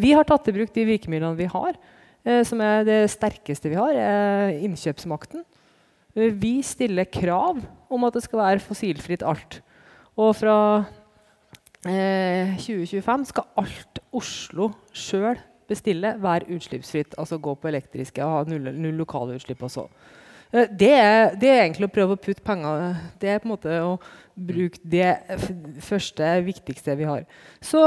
Vi 0.03 0.13
har 0.13 0.27
tatt 0.29 0.51
i 0.51 0.55
bruk 0.59 0.75
de 0.75 0.85
virkemidlene 0.91 1.39
vi 1.39 1.49
har, 1.49 1.79
eh, 2.27 2.43
som 2.45 2.61
er 2.61 2.85
det 2.85 2.99
sterkeste 3.15 3.71
vi 3.71 3.79
har. 3.79 3.97
Eh, 3.97 4.61
innkjøpsmakten. 4.67 5.45
Vi 6.13 6.55
stiller 6.65 7.09
krav 7.09 7.61
om 7.89 8.03
at 8.05 8.17
det 8.17 8.23
skal 8.25 8.41
være 8.43 8.63
fossilfritt 8.63 9.25
alt. 9.25 9.61
Og 10.19 10.35
fra 10.37 10.57
eh, 11.89 12.53
2025 12.61 13.25
skal 13.31 13.49
alt 13.63 14.01
Oslo 14.13 14.69
sjøl 14.93 15.39
bestille, 15.69 16.15
være 16.21 16.51
utslippsfritt. 16.53 17.15
Altså 17.17 17.39
gå 17.41 17.55
på 17.57 17.71
elektriske 17.71 18.25
og 18.25 18.35
ha 18.35 18.43
null, 18.51 18.69
null 18.77 19.01
lokale 19.01 19.39
utslipp 19.39 19.63
også. 19.65 19.87
Eh, 20.53 20.69
det, 20.69 20.91
er, 20.93 21.33
det, 21.39 21.49
er, 21.49 21.63
egentlig 21.63 21.89
å 21.89 21.95
prøve 21.95 22.15
å 22.15 22.21
putte 22.21 22.45
penger 22.45 22.93
Det 23.21 23.31
er 23.31 23.41
på 23.41 23.49
en 23.49 23.55
måte 23.55 23.79
å 23.81 23.97
bruke 24.33 24.81
det 24.85 25.15
første, 25.81 26.29
viktigste 26.45 26.97
vi 26.99 27.09
har. 27.09 27.25
Så 27.61 27.81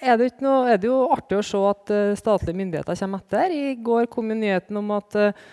er 0.00 0.20
det, 0.20 0.34
noe, 0.44 0.68
er 0.72 0.80
det 0.80 0.88
jo 0.88 1.02
artig 1.12 1.40
å 1.40 1.44
se 1.44 1.60
at 1.68 1.92
uh, 1.92 2.16
statlige 2.16 2.56
myndigheter 2.56 2.96
kommer 3.00 3.24
etter. 3.24 3.52
I 3.52 3.74
går 3.84 4.08
kom 4.12 4.32
nyheten 4.32 4.80
om 4.80 4.94
at 4.96 5.18
uh, 5.20 5.44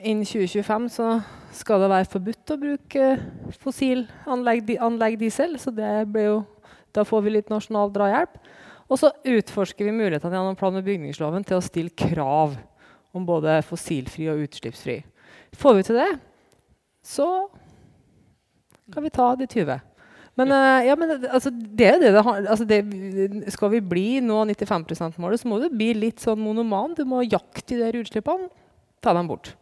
Innen 0.00 0.24
2025 0.24 0.88
så 0.94 1.06
skal 1.52 1.82
det 1.82 1.90
være 1.92 2.08
forbudt 2.08 2.52
å 2.54 2.58
bruke 2.60 3.08
fossilanlegg 3.60 4.74
anlegg 4.80 5.18
diesel. 5.20 5.58
Så 5.60 5.74
jo, 5.76 6.36
da 6.94 7.04
får 7.04 7.24
vi 7.26 7.34
litt 7.36 7.52
nasjonal 7.52 7.92
drahjelp. 7.92 8.38
Og 8.88 9.00
så 9.00 9.12
utforsker 9.24 9.88
vi 9.88 9.94
mulighetene 9.94 10.36
gjennom 10.36 10.58
plan- 10.58 10.76
og 10.76 10.86
bygningsloven 10.86 11.44
til 11.48 11.58
å 11.58 11.64
stille 11.64 11.92
krav 11.96 12.56
om 13.12 13.24
både 13.28 13.60
fossilfri 13.66 14.28
og 14.32 14.44
utslippsfri. 14.46 15.02
Får 15.56 15.76
vi 15.76 15.86
til 15.88 15.98
det, 16.00 16.10
så 17.04 17.28
kan 18.92 19.04
vi 19.04 19.12
ta 19.12 19.32
de 19.36 19.48
20. 19.48 19.80
Men, 20.40 20.52
uh, 20.52 20.80
ja, 20.80 20.96
men 20.96 21.10
altså, 21.28 21.50
det 21.52 21.88
er 21.88 21.98
det 22.00 22.12
det 22.14 22.22
har 22.24 22.38
altså, 22.40 22.64
Skal 23.52 23.72
vi 23.74 23.80
bli 23.84 24.06
nå 24.24 24.38
95 24.48 24.86
%-målet, 24.88 25.42
så 25.42 25.48
må 25.48 25.58
du 25.60 25.68
bli 25.68 25.90
litt 25.92 26.24
sånn 26.24 26.40
monoman. 26.40 26.96
Du 26.96 27.04
må 27.08 27.20
jakte 27.26 27.74
de 27.74 27.82
der 27.82 27.98
utslippene. 28.00 28.48
Ta 29.04 29.12
dem 29.12 29.28
bort. 29.28 29.52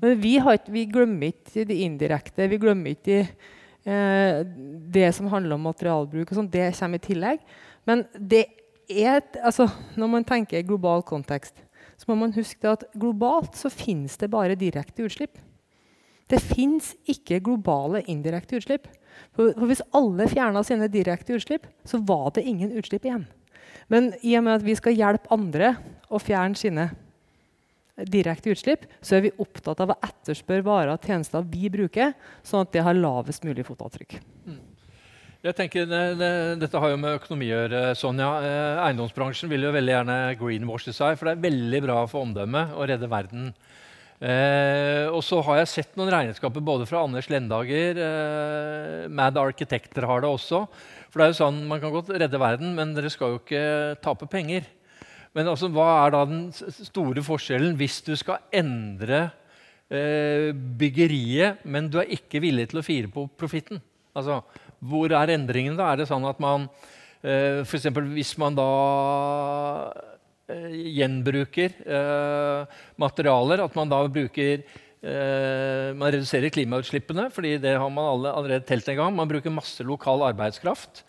Men 0.00 0.20
vi, 0.20 0.36
har, 0.42 0.58
vi, 0.68 0.84
glemmer 0.90 1.32
ikke 1.32 1.64
det 1.68 1.78
indirekte. 1.86 2.48
Vi 2.50 2.60
glemmer 2.60 2.94
ikke 2.94 3.20
eh, 3.24 4.40
det 4.94 5.08
som 5.16 5.30
handler 5.32 5.56
om 5.56 5.68
materialbruk. 5.70 6.32
sånt, 6.36 6.52
Det 6.52 6.72
kommer 6.78 7.00
i 7.00 7.06
tillegg. 7.06 7.44
Men 7.88 8.04
det 8.14 8.46
er, 8.90 9.22
altså, 9.42 9.68
når 9.96 10.12
man 10.16 10.26
tenker 10.26 10.66
global 10.66 11.02
kontekst, 11.06 11.62
så 12.00 12.08
må 12.08 12.16
man 12.22 12.32
huske 12.32 12.68
at 12.68 12.84
globalt 12.96 13.56
så 13.56 13.70
finnes 13.72 14.16
det 14.20 14.30
bare 14.32 14.58
direkte 14.58 15.04
utslipp. 15.04 15.38
Det 16.30 16.38
fins 16.40 16.94
ikke 17.10 17.42
globale 17.42 18.04
indirekte 18.08 18.60
utslipp. 18.60 18.86
For, 19.34 19.52
for 19.56 19.66
Hvis 19.68 19.82
alle 19.96 20.28
fjerna 20.30 20.62
sine 20.64 20.88
direkte 20.88 21.34
utslipp, 21.36 21.66
så 21.84 22.00
var 22.06 22.30
det 22.36 22.46
ingen 22.46 22.72
utslipp 22.78 23.04
igjen. 23.04 23.26
Men 23.90 24.12
i 24.22 24.36
og 24.38 24.46
med 24.46 24.60
at 24.60 24.66
vi 24.66 24.76
skal 24.78 24.94
hjelpe 24.94 25.32
andre 25.34 25.74
å 26.08 26.20
fjerne 26.22 26.58
sine 26.58 26.90
direkte 28.08 28.54
utslipp, 28.54 28.86
så 29.04 29.18
er 29.18 29.26
vi 29.26 29.36
opptatt 29.42 29.82
av 29.82 29.94
å 29.94 29.98
etterspørre 30.06 30.66
varer 30.66 30.92
og 30.94 31.06
tjenester 31.06 31.46
vi 31.50 31.70
bruker, 31.72 32.14
sånn 32.46 32.66
at 32.66 32.74
det 32.74 32.84
har 32.86 32.98
lavest 32.98 33.46
mulig 33.46 33.66
fotavtrykk. 33.68 34.18
Mm. 34.46 34.60
Jeg 35.40 35.56
tenker, 35.56 35.86
det, 35.88 36.00
det, 36.20 36.32
Dette 36.60 36.80
har 36.82 36.90
jo 36.92 36.98
med 37.00 37.16
økonomi 37.16 37.46
å 37.48 37.62
gjøre. 37.62 37.78
Sonja. 37.96 38.28
Eh, 38.44 38.80
eiendomsbransjen 38.84 39.48
vil 39.48 39.64
jo 39.64 39.72
veldig 39.72 39.94
gjerne 39.94 40.16
greenwashe 40.36 40.92
seg, 40.92 41.16
for 41.16 41.30
det 41.30 41.38
er 41.38 41.46
veldig 41.46 41.80
bra 41.86 42.02
for 42.10 42.26
omdømmet 42.26 42.74
å 42.76 42.88
redde 42.90 43.08
verden. 43.08 43.46
Eh, 44.20 45.06
og 45.08 45.22
så 45.24 45.38
har 45.46 45.62
jeg 45.62 45.70
sett 45.72 45.94
noen 45.96 46.12
regnskaper 46.12 46.60
både 46.60 46.84
fra 46.84 47.06
Anders 47.06 47.30
Lendager 47.32 47.96
eh, 48.04 49.06
Mad 49.08 49.38
Arkitekter 49.40 50.04
har 50.04 50.20
det 50.20 50.28
også. 50.28 50.66
For 51.08 51.22
det 51.22 51.24
er 51.24 51.32
jo 51.32 51.38
sånn, 51.38 51.62
Man 51.70 51.80
kan 51.80 51.94
godt 51.94 52.12
redde 52.12 52.42
verden, 52.42 52.74
men 52.76 52.92
dere 52.92 53.08
skal 53.12 53.32
jo 53.32 53.40
ikke 53.40 53.96
tape 54.04 54.28
penger. 54.28 54.68
Men 55.36 55.50
altså, 55.52 55.70
hva 55.70 55.88
er 56.04 56.14
da 56.14 56.24
den 56.26 56.48
store 56.54 57.22
forskjellen 57.22 57.76
hvis 57.78 58.00
du 58.06 58.14
skal 58.18 58.42
endre 58.54 59.28
eh, 59.86 60.50
byggeriet, 60.54 61.62
men 61.62 61.90
du 61.90 62.00
er 62.02 62.10
ikke 62.16 62.42
villig 62.42 62.70
til 62.72 62.82
å 62.82 62.86
fire 62.86 63.10
på 63.12 63.28
profitten? 63.38 63.82
Altså, 64.16 64.40
hvor 64.82 65.12
er 65.14 65.36
endringen 65.36 65.78
da? 65.78 65.92
Er 65.92 66.00
det 66.00 66.08
sånn 66.10 66.26
at 66.26 66.40
man 66.42 66.66
eh, 67.22 67.62
F.eks. 67.62 67.86
hvis 68.10 68.34
man 68.42 68.58
da 68.58 68.68
eh, 70.50 70.78
gjenbruker 70.98 71.78
eh, 71.86 72.78
materialer, 72.98 73.62
at 73.62 73.78
man 73.78 73.92
da 73.92 74.02
bruker 74.10 74.64
eh, 74.64 75.90
man 75.94 76.10
reduserer 76.10 76.50
klimautslippene, 76.54 77.28
fordi 77.30 77.54
det 77.62 77.76
har 77.78 77.92
man 77.92 78.16
alle, 78.16 78.34
allerede 78.34 78.66
telt 78.66 78.90
en 78.90 78.98
gang. 79.04 79.14
Man 79.14 79.30
bruker 79.30 79.54
masse 79.54 79.86
lokal 79.86 80.26
arbeidskraft. 80.32 81.04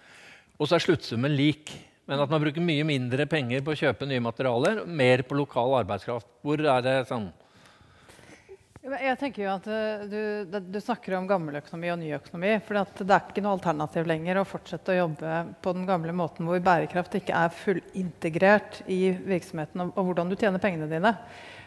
Og 0.62 0.70
så 0.70 0.78
er 0.78 0.86
sluttsummen 0.86 1.34
lik. 1.34 1.74
Men 2.12 2.20
at 2.20 2.32
man 2.34 2.42
bruker 2.44 2.60
mye 2.60 2.84
mindre 2.84 3.24
penger 3.24 3.62
på 3.64 3.72
å 3.72 3.78
kjøpe 3.80 4.04
nye 4.04 4.20
materialer, 4.20 4.82
mer 4.84 5.22
på 5.24 5.36
lokal 5.40 5.78
arbeidskraft. 5.78 6.28
Hvor 6.44 6.60
er 6.60 6.84
det 6.84 6.96
sånn? 7.08 7.30
Jeg 8.82 9.16
tenker 9.22 9.46
jo 9.46 9.52
at 9.54 9.68
uh, 9.70 10.02
du, 10.12 10.58
du, 10.60 10.80
snakker 10.84 11.14
om 11.16 11.30
gammeløkonomi 11.30 11.92
og 11.94 12.00
ny 12.02 12.10
økonomi. 12.18 12.50
For 12.66 12.76
det 13.00 13.06
er 13.06 13.30
ikke 13.32 13.44
noe 13.46 13.54
alternativ 13.56 14.10
lenger 14.10 14.42
å 14.42 14.44
fortsette 14.50 14.92
å 14.92 14.98
jobbe 14.98 15.38
på 15.64 15.74
den 15.78 15.86
gamle 15.88 16.16
måten 16.18 16.50
hvor 16.50 16.60
bærekraft 16.66 17.16
ikke 17.22 17.38
er 17.46 17.54
fullintegrert 17.62 18.82
i 18.92 19.14
virksomheten 19.16 19.86
og, 19.86 19.94
og 19.96 20.10
hvordan 20.10 20.34
du 20.34 20.36
tjener 20.36 20.60
pengene 20.60 20.90
dine. 20.92 21.14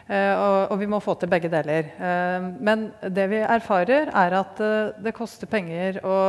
Uh, 0.05 0.35
og, 0.35 0.57
og, 0.59 0.75
vi 0.83 0.89
må 0.93 0.99
få 1.01 1.15
til 1.17 1.31
begge 1.31 1.49
deler. 1.49 1.89
Uh, 1.97 2.51
men 2.61 2.91
det 3.17 3.25
vi 3.33 3.41
erfarer, 3.41 4.13
er 4.13 4.37
at 4.43 4.61
det 5.01 5.15
koster 5.17 5.49
penger 5.49 6.03
å 6.05 6.19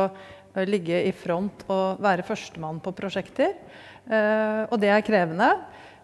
ligge 0.65 1.03
i 1.05 1.13
front 1.13 1.67
og 1.69 2.01
være 2.01 2.25
førstemann 2.25 2.81
på 2.81 2.95
prosjekter. 2.97 3.53
Eh, 4.07 4.63
og 4.71 4.79
det 4.81 4.91
er 4.93 5.05
krevende. 5.05 5.51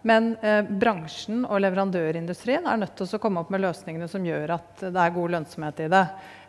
Men 0.03 0.33
eh, 0.43 0.61
bransjen 0.67 1.45
og 1.47 1.61
leverandørindustrien 1.63 2.67
er 2.67 2.81
nødt 2.81 2.97
til 2.99 3.07
å 3.07 3.21
komme 3.23 3.43
opp 3.43 3.53
med 3.53 3.63
løsningene 3.63 4.09
som 4.11 4.25
gjør 4.27 4.57
at 4.57 4.83
det 4.89 4.99
er 4.99 5.15
god 5.15 5.35
lønnsomhet 5.37 5.79
i 5.85 5.89
det. 5.93 6.03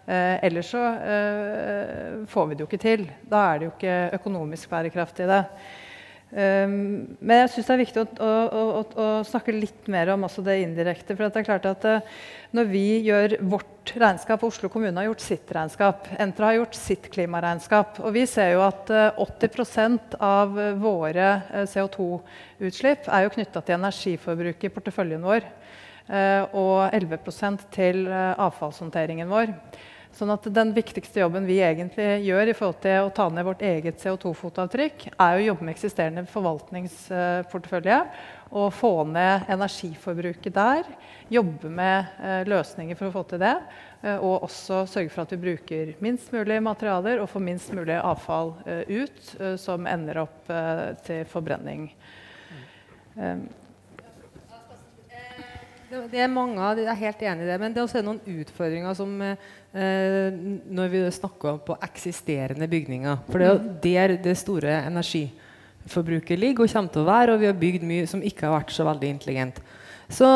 Eh, 0.04 0.34
ellers 0.48 0.72
så 0.74 0.82
får 2.28 2.48
vi 2.50 2.56
det 2.56 2.64
jo 2.64 2.68
ikke 2.68 2.82
til. 2.82 3.06
Da 3.30 3.46
er 3.46 3.60
det 3.60 3.68
jo 3.68 3.74
ikke 3.76 3.98
økonomisk 4.18 4.72
bærekraft 4.74 5.22
i 5.22 5.30
det. 5.30 5.42
Um, 6.34 7.14
men 7.22 7.44
jeg 7.44 7.50
syns 7.52 7.68
det 7.68 7.74
er 7.76 7.78
viktig 7.78 8.00
å, 8.02 8.06
å, 8.18 8.30
å, 8.50 8.80
å, 8.82 9.04
snakke 9.22 9.52
litt 9.54 9.86
mer 9.92 10.10
om 10.10 10.24
det 10.26 10.56
indirekte. 10.64 11.14
For 11.14 11.28
det 11.28 11.42
er 11.44 11.46
klart 11.46 11.68
at 11.70 11.86
uh, 11.86 12.16
når 12.58 12.66
vi 12.72 12.86
gjør 13.06 13.36
vårt 13.52 13.92
regnskap, 13.94 14.42
og 14.42 14.50
Oslo 14.50 14.70
kommune 14.72 14.98
har 14.98 15.06
gjort 15.06 15.22
sitt 15.22 15.52
regnskap, 15.54 16.08
Entra 16.18 16.50
har 16.50 16.58
gjort 16.58 16.74
sitt 16.74 17.06
klimaregnskap, 17.14 18.02
og 18.02 18.16
vi 18.16 18.26
ser 18.26 18.56
jo 18.56 18.64
at 18.66 18.90
uh, 18.90 19.22
80 19.22 20.18
av 20.18 20.58
våre 20.82 21.28
eh, 21.54 21.68
CO2-utslipp 21.70 23.06
er 23.06 23.26
jo 23.28 23.34
knytta 23.36 23.62
til 23.62 23.78
energiforbruket 23.78 24.66
i 24.66 24.74
porteføljen 24.74 25.22
vår. 25.22 25.46
og 26.52 26.92
11% 26.92 27.62
til 27.72 28.08
avfallshåndteringen 28.12 29.30
vår. 29.30 29.54
Sånn 30.14 30.30
at 30.30 30.44
Den 30.54 30.70
viktigste 30.76 31.24
jobben 31.24 31.46
vi 31.48 31.56
egentlig 31.64 32.22
gjør 32.28 32.50
i 32.50 32.54
forhold 32.54 32.76
til 32.84 33.06
å 33.08 33.10
ta 33.14 33.26
ned 33.32 33.46
vårt 33.48 33.64
eget 33.66 33.98
CO2-fotavtrykk, 33.98 35.08
er 35.10 35.38
å 35.38 35.42
jobbe 35.42 35.66
med 35.66 35.74
eksisterende 35.74 36.22
forvaltningsportefølje 36.30 37.96
og 38.54 38.68
få 38.76 38.92
ned 39.10 39.48
energiforbruket 39.50 40.54
der. 40.54 40.86
Jobbe 41.34 41.72
med 41.72 42.14
eh, 42.22 42.44
løsninger 42.46 42.98
for 43.00 43.10
å 43.10 43.16
få 43.16 43.24
til 43.32 43.42
det. 43.42 43.56
Eh, 44.04 44.14
og 44.14 44.46
også 44.46 44.84
sørge 44.92 45.10
for 45.10 45.24
at 45.24 45.34
vi 45.34 45.40
bruker 45.48 45.92
minst 46.04 46.30
mulig 46.34 46.60
materialer 46.62 47.18
og 47.18 47.32
får 47.34 47.46
minst 47.48 47.74
mulig 47.74 47.98
avfall 47.98 48.54
eh, 48.70 49.02
ut 49.02 49.34
som 49.58 49.90
ender 49.90 50.22
opp 50.22 50.54
til 51.06 51.26
forbrenning. 51.26 51.88
Mm. 55.94 56.08
Det 56.10 56.20
er 56.20 56.30
mange 56.32 56.62
av 56.62 56.78
Jeg 56.78 56.90
er 56.90 57.00
helt 57.00 57.22
enig 57.22 57.44
i 57.44 57.50
det. 57.50 57.58
Men 57.60 57.74
det 57.74 57.80
er 57.80 57.86
også 57.86 58.02
noen 58.04 58.40
utfordringer 58.42 58.96
som 58.98 59.12
eh, 59.22 60.34
når 60.78 60.90
vi 60.92 61.04
snakker 61.18 61.60
på 61.66 61.78
eksisterende 61.86 62.68
bygninger. 62.70 63.22
For 63.30 63.40
det 63.40 63.46
er 63.46 63.54
jo 63.54 63.76
der 63.84 64.16
det 64.24 64.36
store 64.40 64.80
energiforbruket 64.88 66.40
ligger 66.40 66.66
og 66.66 66.74
kommer 66.74 66.94
til 66.94 67.04
å 67.04 67.08
være. 67.08 67.36
Og 67.36 67.44
vi 67.44 67.50
har 67.50 67.62
bygd 67.62 67.86
mye 67.88 68.10
som 68.10 68.24
ikke 68.24 68.48
har 68.48 68.58
vært 68.58 68.74
så 68.74 68.86
veldig 68.88 69.12
intelligent. 69.16 69.62
Så 70.08 70.30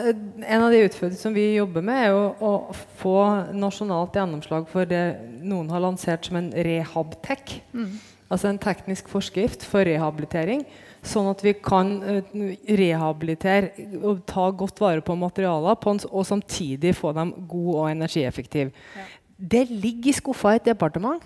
eh, 0.00 0.10
en 0.46 0.66
av 0.66 0.74
de 0.74 0.82
utfordringene 0.88 1.22
som 1.22 1.36
vi 1.36 1.46
jobber 1.54 1.86
med, 1.86 2.02
er 2.02 2.12
jo 2.16 2.26
å 2.40 2.52
få 3.00 3.20
nasjonalt 3.54 4.18
gjennomslag 4.18 4.66
for 4.72 4.88
det 4.90 5.04
noen 5.46 5.70
har 5.70 5.84
lansert 5.84 6.26
som 6.26 6.40
en 6.42 6.50
rehab-tech. 6.50 7.60
Mm. 7.76 7.94
Altså 8.26 8.50
en 8.50 8.58
teknisk 8.58 9.08
forskrift 9.12 9.62
for 9.70 9.86
rehabilitering 9.86 10.64
Sånn 11.06 11.30
at 11.30 11.42
vi 11.44 11.54
kan 11.62 11.92
uh, 12.02 12.36
rehabilitere 12.80 13.88
og 14.02 14.24
ta 14.28 14.48
godt 14.50 14.82
vare 14.82 15.04
på 15.04 15.16
materialer 15.18 15.78
på 15.78 15.94
en, 15.94 16.02
og 16.10 16.26
samtidig 16.28 16.96
få 16.98 17.14
dem 17.16 17.32
gode 17.46 17.80
og 17.84 17.90
energieffektive. 17.92 18.72
Ja. 18.96 19.08
Det 19.36 19.66
ligger 19.70 20.10
i 20.10 20.16
skuffa 20.16 20.54
i 20.54 20.60
et 20.60 20.70
departement. 20.70 21.22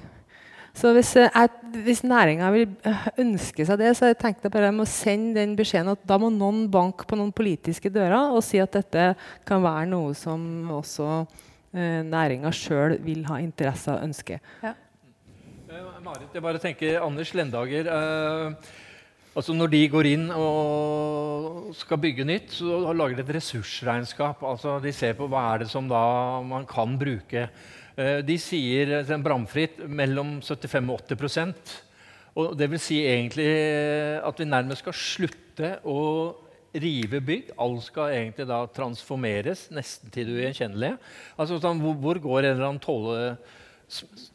Så 0.77 0.93
hvis, 0.95 1.15
uh, 1.19 1.47
hvis 1.85 2.05
næringa 2.07 2.51
vil 2.55 2.69
uh, 2.87 3.07
ønske 3.19 3.67
seg 3.67 3.81
det, 3.81 3.95
så 3.99 4.11
jeg 4.11 4.21
tenkte 4.21 4.53
jeg 4.53 4.75
må 4.77 4.87
sende 4.89 5.41
den 5.41 5.57
beskjeden 5.59 5.93
at 5.95 6.05
da 6.07 6.19
må 6.21 6.31
noen 6.31 6.69
banke 6.71 7.09
på 7.09 7.19
noen 7.19 7.33
politiske 7.35 7.91
dører 7.91 8.37
og 8.37 8.45
si 8.47 8.61
at 8.63 8.77
dette 8.77 9.15
kan 9.49 9.65
være 9.65 9.89
noe 9.91 10.15
som 10.15 10.71
også 10.71 11.09
eh, 11.75 12.03
næringa 12.07 12.53
sjøl 12.55 12.99
vil 13.03 13.25
ha 13.31 13.41
interesse 13.43 13.91
av 13.91 13.99
og 13.99 14.11
ønske. 14.11 14.39
Ja. 14.63 14.77
Marit, 16.01 16.31
jeg 16.35 16.43
bare 16.43 16.59
tenker 16.59 17.03
Anders 17.05 17.35
Lendager. 17.37 17.91
Uh, 17.91 18.71
Altså 19.31 19.55
Når 19.55 19.71
de 19.71 19.81
går 19.93 20.09
inn 20.11 20.25
og 20.35 21.71
skal 21.79 22.01
bygge 22.03 22.27
nytt, 22.27 22.51
så 22.59 22.81
lager 22.91 23.21
de 23.21 23.23
et 23.23 23.37
ressursregnskap. 23.37 24.43
Altså 24.43 24.81
De 24.83 24.91
ser 24.95 25.15
på 25.19 25.29
hva 25.31 25.45
er 25.53 25.63
det 25.63 25.71
som 25.71 25.87
da 25.91 26.03
man 26.43 26.67
kan 26.67 26.97
bruke. 26.99 27.47
Eh, 27.95 28.19
de 28.27 28.37
sier 28.43 28.97
eh, 28.99 29.15
bramfritt 29.23 29.85
mellom 29.87 30.41
75 30.43 30.91
og 30.91 31.07
80 31.07 31.21
prosent. 31.21 31.77
og 32.35 32.57
Det 32.59 32.71
vil 32.73 32.83
si 32.83 32.99
egentlig 33.07 33.47
at 34.19 34.43
vi 34.43 34.51
nærmest 34.51 34.83
skal 34.83 34.99
slutte 34.99 35.73
å 35.87 36.01
rive 36.75 37.23
bygg. 37.23 37.55
Alt 37.55 37.87
skal 37.87 38.17
egentlig 38.17 38.49
da 38.51 38.65
transformeres 38.75 39.69
nesten 39.75 40.11
til 40.11 40.27
det 40.27 40.39
ugjenkjennelige. 40.41 40.99
Altså, 41.39 41.63
sånn, 41.63 41.83
hvor 41.83 42.19
går 42.19 42.45
en 42.45 42.53
eller 42.57 42.69
annen 42.69 42.83
tåle 42.83 43.37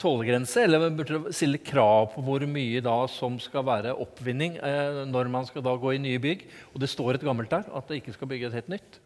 tålegrense, 0.01 0.63
eller 0.65 0.89
burde 0.91 1.19
du 1.19 1.31
stille 1.35 1.61
krav 1.63 2.11
på 2.13 2.23
hvor 2.25 2.43
mye 2.49 2.81
da 2.83 2.97
som 3.11 3.37
skal 3.41 3.65
være 3.67 3.95
oppvinning 4.03 4.57
eh, 4.59 5.03
når 5.09 5.31
man 5.31 5.47
skal 5.47 5.63
da 5.65 5.75
gå 5.79 5.95
i 5.95 6.01
nye 6.01 6.21
bygg? 6.21 6.45
Og 6.73 6.83
det 6.83 6.91
står 6.91 7.15
et 7.15 7.25
gammelt 7.25 7.53
der, 7.53 7.67
at 7.71 7.87
det 7.89 8.01
ikke 8.01 8.15
skal 8.17 8.31
bygge 8.31 8.51
et 8.51 8.57
helt 8.59 8.71
nytt? 8.75 8.99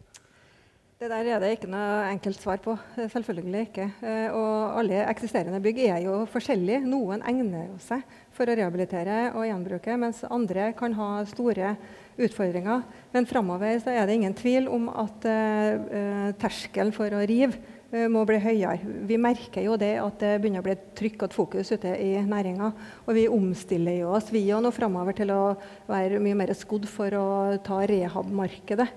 Det 0.99 1.07
der 1.07 1.29
er 1.31 1.39
det 1.39 1.53
ikke 1.55 1.69
noe 1.71 2.09
enkelt 2.09 2.41
svar 2.41 2.59
på. 2.59 2.73
Selvfølgelig 2.99 3.61
ikke. 3.69 3.85
Eh, 4.03 4.35
og 4.35 4.81
alle 4.81 5.05
eksisterende 5.07 5.61
bygg 5.63 5.79
er 5.85 6.01
jo 6.03 6.17
forskjellige. 6.27 6.83
Noen 6.91 7.23
egner 7.23 7.71
seg 7.79 8.03
for 8.35 8.51
å 8.51 8.57
rehabilitere 8.59 9.29
og 9.31 9.47
gjenbruke, 9.47 9.95
mens 9.95 10.25
andre 10.27 10.73
kan 10.75 10.97
ha 10.99 11.09
store 11.31 11.73
utfordringer. 12.19 12.83
Men 13.15 13.29
framover 13.29 13.79
er 13.79 14.05
det 14.05 14.19
ingen 14.19 14.35
tvil 14.35 14.67
om 14.67 14.91
at 14.91 15.27
eh, 15.31 16.35
terskelen 16.43 16.91
for 16.95 17.15
å 17.15 17.23
rive 17.23 17.55
Eh, 17.89 18.05
må 18.05 18.21
bli 18.27 18.37
høyere. 18.37 18.85
Vi 19.09 19.17
merker 19.17 19.63
jo 19.65 19.77
det 19.81 19.95
at 19.97 20.19
det 20.21 20.35
begynner 20.41 20.61
å 20.61 20.65
bli 20.67 20.75
et 20.75 20.91
trykk 20.97 21.25
og 21.25 21.33
fokus 21.33 21.71
ute 21.73 21.95
i 21.97 22.11
næringa. 22.21 22.69
Og 23.07 23.17
vi 23.17 23.25
omstiller 23.31 23.97
jo 24.03 24.11
oss 24.13 24.29
vi 24.33 24.43
nå 24.53 24.69
framover 24.75 25.17
til 25.17 25.33
å 25.33 25.41
være 25.89 26.21
mye 26.21 26.37
mer 26.37 26.53
skodd 26.57 26.85
for 26.89 27.17
å 27.17 27.25
ta 27.65 27.81
rehab-markedet. 27.89 28.89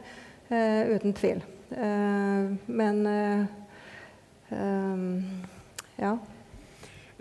Uh, 0.52 0.98
uten 0.98 1.14
tvil. 1.16 1.40
Uh, 1.72 2.52
men 2.68 3.02
uh, 3.08 3.46
ja. 5.96 6.12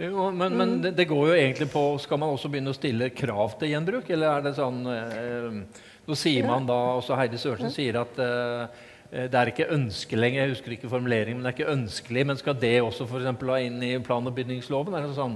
Jo, 0.02 0.30
men, 0.36 0.58
men 0.58 0.78
det, 0.84 0.96
det, 0.98 1.06
går 1.08 1.28
jo 1.30 1.36
egentlig 1.38 1.68
på 1.72 1.84
Skal 2.02 2.20
man 2.20 2.34
også 2.34 2.50
begynne 2.52 2.74
å 2.74 2.76
stille 2.76 3.12
krav 3.16 3.54
til 3.60 3.72
gjenbruk, 3.72 4.10
eller 4.12 4.34
er 4.34 4.46
det 4.48 4.54
sånn 4.58 4.80
Nå 4.82 6.18
sier 6.18 6.48
man 6.48 6.66
da, 6.68 6.80
også 6.98 7.16
Heidi 7.16 7.38
Sørensen 7.40 7.72
sier 7.72 8.00
at 8.02 8.18
Eh, 9.12 9.28
det 9.28 9.38
er 9.38 9.52
ikke 9.52 9.72
ønskelig 9.76 10.22
lenger, 10.22 10.42
jeg 10.42 10.54
husker 10.54 10.76
ikke 10.78 10.92
formuleringen, 10.92 11.42
men 11.42 11.48
det 11.48 11.52
er 11.52 11.58
ikke 11.60 11.74
ønskelig, 11.74 12.24
men 12.28 12.38
skal 12.40 12.56
det 12.60 12.78
også 12.80 13.08
for 13.10 13.26
ha 13.28 13.58
inn 13.60 13.82
i 13.84 13.98
plan- 14.00 14.28
og 14.28 14.36
bygningsloven? 14.36 14.96
Er 14.96 15.08
det 15.08 15.18
sånn? 15.18 15.36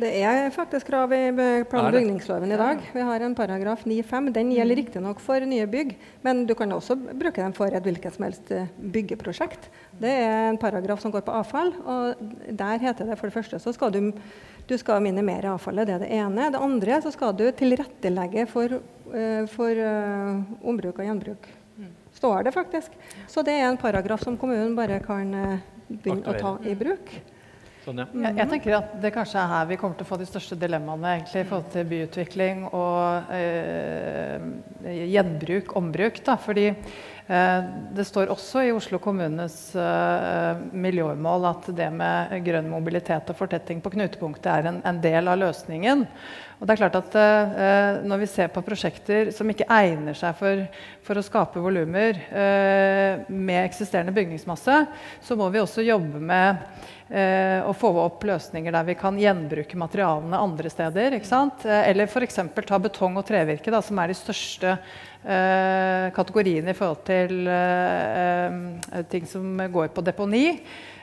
Det 0.00 0.08
er 0.24 0.48
faktisk 0.50 0.88
krav 0.88 1.12
i 1.12 1.20
plan- 1.68 1.86
og 1.86 1.92
bygningsloven 1.92 2.52
i 2.54 2.56
dag. 2.56 2.80
Vi 2.94 3.00
har 3.04 3.20
en 3.20 3.34
paragraf 3.36 3.84
9-5. 3.84 4.30
Den 4.32 4.52
gjelder 4.54 4.78
riktignok 4.80 5.20
for 5.20 5.44
nye 5.46 5.66
bygg, 5.68 5.92
men 6.24 6.46
du 6.48 6.54
kan 6.54 6.72
også 6.72 6.96
bruke 6.96 7.42
den 7.42 7.52
for 7.52 7.68
et 7.68 7.84
hvilket 7.84 8.16
som 8.16 8.24
helst 8.24 8.50
eh, 8.50 8.70
byggeprosjekt. 8.78 9.68
Det 10.00 10.10
er 10.10 10.48
en 10.48 10.58
paragraf 10.58 11.02
som 11.02 11.12
går 11.12 11.26
på 11.26 11.34
avfall, 11.36 11.74
og 11.84 12.22
der 12.48 12.80
heter 12.80 13.10
det 13.10 13.18
for 13.20 13.28
det 13.28 13.36
første 13.36 13.60
så 13.60 13.74
skal 13.76 13.92
du, 13.92 14.00
du 14.66 14.76
skal 14.80 15.02
minimere 15.04 15.52
avfallet. 15.52 15.86
Det 15.86 15.94
er 15.94 16.06
det 16.06 16.12
ene. 16.22 16.48
Det 16.54 16.62
andre 16.62 17.02
så 17.04 17.12
skal 17.12 17.36
du 17.36 17.44
tilrettelegge 17.52 18.46
for, 18.48 18.80
uh, 19.12 19.44
for 19.52 19.82
uh, 19.84 20.40
ombruk 20.64 20.98
og 20.98 21.10
gjenbruk 21.10 21.52
står 22.12 22.42
det 22.44 22.52
faktisk. 22.52 22.92
Så 23.26 23.42
det 23.42 23.54
er 23.56 23.66
en 23.66 23.78
paragraf 23.80 24.20
som 24.22 24.36
kommunen 24.38 24.76
bare 24.76 25.00
kan 25.02 25.32
begynne 25.88 26.28
å 26.28 26.36
ta 26.38 26.52
i 26.68 26.74
bruk. 26.78 27.08
Sånn, 27.82 27.98
ja. 27.98 28.06
Jeg, 28.14 28.36
jeg 28.38 28.48
tenker 28.52 28.76
at 28.76 28.92
Det 29.02 29.10
kanskje 29.14 29.40
er 29.40 29.48
her 29.50 29.70
vi 29.72 29.78
kommer 29.80 29.98
til 29.98 30.06
å 30.06 30.10
få 30.12 30.18
de 30.20 30.26
største 30.28 30.58
dilemmaene 30.58 31.16
egentlig, 31.16 31.42
i 31.42 31.48
forhold 31.48 31.72
til 31.72 31.88
byutvikling 31.90 32.60
og 32.68 33.32
eh, 33.34 34.44
gjenbruk, 35.10 35.74
ombruk. 35.80 36.20
Da. 36.22 36.36
Fordi 36.38 36.68
eh, 36.70 37.72
det 37.96 38.06
står 38.06 38.30
også 38.34 38.62
i 38.68 38.72
Oslo 38.76 39.02
kommunes 39.02 39.56
eh, 39.74 40.62
miljømål 40.72 41.48
at 41.50 41.72
det 41.74 41.90
med 41.96 42.38
grønn 42.46 42.70
mobilitet 42.70 43.34
og 43.34 43.40
fortetting 43.40 43.82
på 43.82 43.94
knutepunktet 43.96 44.52
er 44.54 44.70
en, 44.70 44.80
en 44.86 45.02
del 45.02 45.32
av 45.32 45.42
løsningen. 45.42 46.06
Og 46.62 46.68
det 46.68 46.76
er 46.76 46.78
klart 46.84 46.94
at 47.00 47.14
eh, 47.18 48.04
Når 48.06 48.20
vi 48.20 48.30
ser 48.30 48.50
på 48.54 48.62
prosjekter 48.62 49.32
som 49.34 49.50
ikke 49.50 49.66
egner 49.66 50.14
seg 50.14 50.36
for, 50.38 50.62
for 51.02 51.18
å 51.18 51.24
skape 51.26 51.58
volumer 51.58 52.20
eh, 52.30 53.24
med 53.26 53.64
eksisterende 53.64 54.14
bygningsmasse, 54.14 54.76
så 55.26 55.38
må 55.38 55.48
vi 55.50 55.58
også 55.58 55.82
jobbe 55.82 56.22
med 56.22 56.62
eh, 57.10 57.66
å 57.66 57.74
få 57.74 57.90
opp 58.04 58.22
løsninger 58.30 58.74
der 58.78 58.86
vi 58.86 58.96
kan 59.00 59.18
gjenbruke 59.18 59.80
materialene 59.80 60.38
andre 60.38 60.70
steder. 60.70 61.18
ikke 61.18 61.32
sant? 61.32 61.66
Eh, 61.66 61.82
eller 61.90 62.06
f.eks. 62.06 62.38
ta 62.62 62.78
betong 62.78 63.18
og 63.18 63.26
trevirke, 63.26 63.74
da, 63.74 63.82
som 63.82 63.98
er 63.98 64.14
de 64.14 64.20
største 64.20 64.76
eh, 64.78 66.06
kategoriene 66.14 66.70
i 66.70 66.78
forhold 66.78 67.02
til 67.10 67.42
eh, 67.50 69.02
ting 69.10 69.26
som 69.26 69.66
går 69.66 69.90
på 69.90 70.06
deponi. 70.06 70.46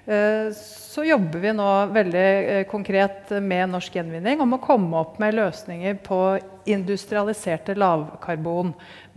Eh, 0.05 0.51
så 0.55 1.03
jobber 1.03 1.39
vi 1.39 1.51
nå 1.53 1.69
veldig 1.93 2.27
eh, 2.39 2.63
konkret 2.69 3.29
med 3.43 3.73
Norsk 3.73 3.95
Gjenvinning 3.99 4.41
om 4.41 4.55
å 4.55 4.61
komme 4.63 5.03
opp 5.03 5.19
med 5.21 5.37
løsninger 5.37 5.99
på 6.05 6.21
industrialiserte 6.69 7.75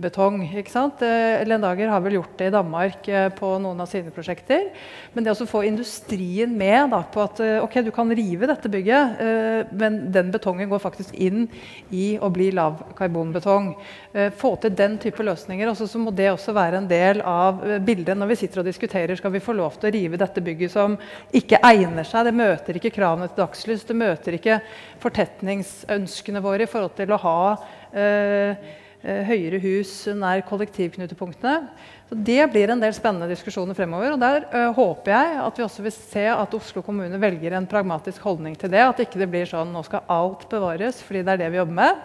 lavkarbonbetong. 0.03 0.43
ikke 0.59 0.71
sant? 0.71 1.03
Eh, 1.03 1.45
Lendager 1.47 1.89
har 1.89 2.01
vel 2.01 2.19
gjort 2.19 2.37
det 2.39 2.49
i 2.49 2.53
Danmark 2.53 3.09
eh, 3.09 3.29
på 3.31 3.59
noen 3.59 3.81
av 3.81 3.87
sine 3.87 4.11
prosjekter. 4.11 4.73
Men 5.15 5.25
det 5.25 5.33
å 5.33 5.47
få 5.47 5.65
industrien 5.65 6.51
med 6.57 6.91
da, 6.91 7.03
på 7.03 7.23
at 7.23 7.41
eh, 7.41 7.63
ok, 7.63 7.83
du 7.85 7.91
kan 7.93 8.11
rive 8.11 8.47
dette 8.47 8.69
bygget, 8.69 9.21
men 9.73 10.13
den 10.13 10.31
betongen 10.33 10.69
går 10.69 10.81
faktisk 10.81 11.15
inn 11.15 11.47
i 11.91 12.19
å 12.19 12.31
bli 12.31 12.51
lavkarbonbetong. 12.53 13.75
Få 14.37 14.55
til 14.61 14.75
den 14.77 14.99
type 14.99 15.23
løsninger. 15.23 15.69
Også, 15.71 15.87
så 15.87 15.99
må 15.99 16.11
det 16.11 16.31
også 16.33 16.53
være 16.53 16.81
en 16.81 16.89
del 16.89 17.23
av 17.25 17.63
bildet 17.85 18.19
når 18.19 18.33
vi 18.33 18.39
sitter 18.43 18.63
og 18.63 18.69
diskuterer 18.69 19.17
skal 19.17 19.33
vi 19.33 19.43
få 19.43 19.55
lov 19.57 19.79
til 19.79 19.91
å 19.91 19.95
rive 19.95 20.21
dette 20.21 20.43
bygget 20.45 20.75
som 20.75 20.97
ikke 21.33 21.61
egner 21.65 22.07
seg. 22.09 22.29
Det 22.29 22.37
møter 22.37 22.79
ikke 22.79 22.95
kravene 22.95 23.31
til 23.31 23.43
dagslys. 23.43 23.87
Det 23.89 23.97
møter 23.97 24.39
ikke 24.39 24.61
fortetningsønskene 25.03 26.45
våre 26.45 26.67
i 26.67 26.71
forhold 26.71 26.97
til 26.99 27.15
å 27.15 27.21
ha 27.23 27.39
eh, 27.93 28.73
høyere 29.03 29.59
hus 29.63 29.91
nær 30.15 30.45
kollektivknutepunktene. 30.47 31.71
Så 32.13 32.19
Det 32.21 32.45
blir 32.53 32.69
en 32.69 32.81
del 32.83 32.93
spennende 32.93 33.31
diskusjoner 33.31 33.73
fremover. 33.73 34.13
og 34.13 34.21
Der 34.21 34.45
eh, 34.53 34.73
håper 34.77 35.15
jeg 35.15 35.37
at 35.41 35.57
vi 35.57 35.65
også 35.65 35.83
vil 35.83 35.95
se 35.97 36.27
at 36.29 36.55
Oslo 36.55 36.83
kommune 36.85 37.21
velger 37.21 37.57
en 37.57 37.67
pragmatisk 37.67 38.21
holdning 38.21 38.53
til 38.59 38.69
det. 38.69 38.83
At 38.85 39.01
ikke 39.01 39.23
det 39.23 39.31
blir 39.33 39.49
sånn 39.49 39.73
nå 39.73 39.81
skal 39.87 40.05
alt 40.13 40.45
bevares, 40.51 41.01
fordi 41.01 41.23
det 41.25 41.33
er 41.33 41.41
det 41.41 41.49
vi 41.55 41.61
jobber 41.63 41.79
med. 41.79 42.05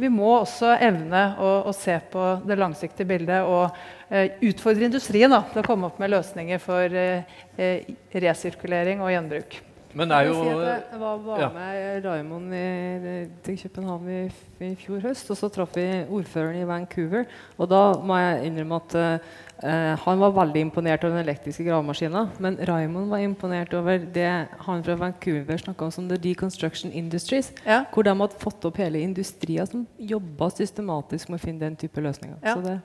Vi 0.00 0.08
må 0.08 0.30
også 0.38 0.72
evne 0.80 1.26
å, 1.36 1.52
å 1.68 1.76
se 1.76 1.98
på 2.10 2.30
det 2.48 2.56
langsiktige 2.56 3.10
bildet 3.10 3.44
og 3.44 3.76
eh, 4.08 4.32
utfordre 4.48 4.88
industrien 4.88 5.30
da, 5.30 5.44
til 5.52 5.60
å 5.60 5.66
komme 5.68 5.92
opp 5.92 6.00
med 6.00 6.14
løsninger 6.16 6.64
for 6.64 6.96
eh, 7.04 7.36
eh, 7.60 7.94
resirkulering 8.16 9.04
og 9.04 9.12
gjenbruk. 9.12 9.60
Men 9.94 10.10
det 10.10 10.16
er 10.16 10.28
jo 10.28 10.34
Jeg 10.34 10.42
si 10.42 10.66
jeg 10.90 11.00
var, 11.00 11.18
var 11.22 11.40
ja. 11.40 11.48
med 11.54 12.06
Raymond 12.06 12.54
i, 12.54 13.18
til 13.46 13.58
København 13.62 14.08
i, 14.10 14.20
i 14.66 14.70
fjor 14.78 15.02
høst, 15.04 15.30
og 15.30 15.38
så 15.38 15.50
traff 15.54 15.76
vi 15.78 15.84
ordføreren 16.10 16.58
i 16.58 16.66
Vancouver. 16.66 17.28
Og 17.58 17.70
da 17.70 17.82
må 18.02 18.16
jeg 18.18 18.48
innrømme 18.48 18.80
at 18.80 18.96
uh, 18.98 19.92
han 20.02 20.24
var 20.24 20.34
veldig 20.34 20.64
imponert 20.66 21.04
over 21.04 21.14
den 21.14 21.22
elektriske 21.22 21.66
gravemaskina. 21.68 22.24
Men 22.42 22.58
Raymond 22.68 23.12
var 23.14 23.22
imponert 23.22 23.74
over 23.74 24.02
det 24.16 24.26
han 24.66 24.84
fra 24.84 24.98
Vancouver 24.98 25.62
snakka 25.62 25.86
om 25.86 25.94
som 25.94 26.08
The 26.10 26.18
Deconstruction 26.18 26.92
Industries. 26.92 27.52
Ja. 27.66 27.84
Hvor 27.94 28.02
de 28.02 28.16
hadde 28.18 28.42
fått 28.42 28.66
opp 28.66 28.82
hele 28.82 29.04
industrier 29.04 29.70
som 29.70 29.86
jobba 29.98 30.50
systematisk 30.58 31.30
med 31.30 31.38
å 31.38 31.46
finne 31.46 31.68
den 31.68 31.78
type 31.78 32.02
løsninger. 32.02 32.40
Ja. 32.42 32.58
Så 32.58 32.66
det 32.66 32.80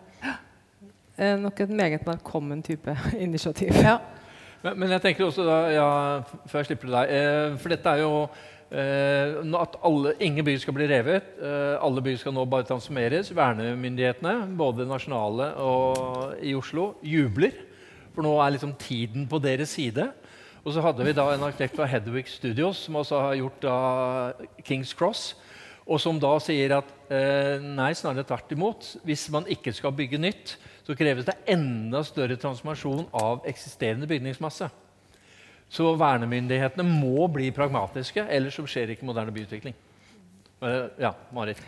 er 1.17 1.41
nok 1.41 1.59
et 1.59 1.73
meget 1.73 2.05
velkommen 2.07 2.61
type 2.63 2.97
initiativ. 3.27 3.73
Ja. 3.81 3.97
Men, 4.63 4.75
men 4.75 4.91
jeg 4.91 5.03
tenker 5.03 5.27
også 5.27 5.45
da, 5.47 5.57
ja, 5.71 5.89
før 6.49 6.61
jeg 6.61 6.71
slipper 6.71 6.91
deg 6.91 7.11
eh, 7.15 7.57
For 7.61 7.71
dette 7.71 7.93
er 7.93 8.01
jo 8.03 8.13
eh, 8.75 9.37
at 9.61 9.77
alle, 9.87 10.13
ingen 10.19 10.45
byer 10.45 10.59
skal 10.61 10.75
bli 10.75 10.87
revet. 10.91 11.33
Eh, 11.39 11.75
alle 11.79 12.03
byer 12.03 12.19
skal 12.19 12.35
nå 12.35 12.43
bare 12.49 12.67
transformeres. 12.67 13.31
Vernemyndighetene, 13.35 14.35
både 14.59 14.87
nasjonale 14.89 15.53
og 15.63 16.39
i 16.43 16.55
Oslo, 16.59 16.91
jubler. 17.05 17.55
For 18.15 18.25
nå 18.25 18.35
er 18.43 18.57
liksom 18.57 18.75
tiden 18.81 19.29
på 19.31 19.39
deres 19.43 19.77
side. 19.77 20.09
Og 20.65 20.73
så 20.75 20.83
hadde 20.83 21.05
vi 21.07 21.15
da 21.15 21.29
en 21.31 21.45
arkitekt 21.47 21.77
fra 21.77 21.87
Hedwig 21.87 22.27
Studios, 22.27 22.83
som 22.83 22.99
også 22.99 23.21
har 23.29 23.37
gjort 23.39 23.61
da 23.63 23.77
Kings 24.67 24.91
Cross. 24.93 25.29
Og 25.89 26.01
som 26.03 26.19
da 26.21 26.35
sier 26.43 26.75
at 26.75 26.89
eh, 27.09 27.63
nei, 27.63 27.93
snarere 27.97 28.27
tvert 28.27 28.51
imot. 28.53 28.89
Hvis 29.07 29.29
man 29.33 29.47
ikke 29.49 29.73
skal 29.73 29.95
bygge 29.95 30.19
nytt, 30.21 30.57
så 30.89 30.95
kreves 30.97 31.27
det 31.27 31.35
enda 31.53 31.99
større 32.01 32.33
transformasjon 32.41 33.11
av 33.13 33.43
eksisterende 33.45 34.07
bygningsmasse. 34.09 34.71
Så 35.69 35.91
vernemyndighetene 36.01 36.81
må 36.81 37.27
bli 37.29 37.51
pragmatiske, 37.53 38.23
ellers 38.25 38.57
så 38.57 38.65
skjer 38.65 38.95
ikke 38.95 39.05
moderne 39.05 39.35
byutvikling. 39.35 39.75
Eh, 40.65 40.87
ja, 40.97 41.13
Marit. 41.29 41.61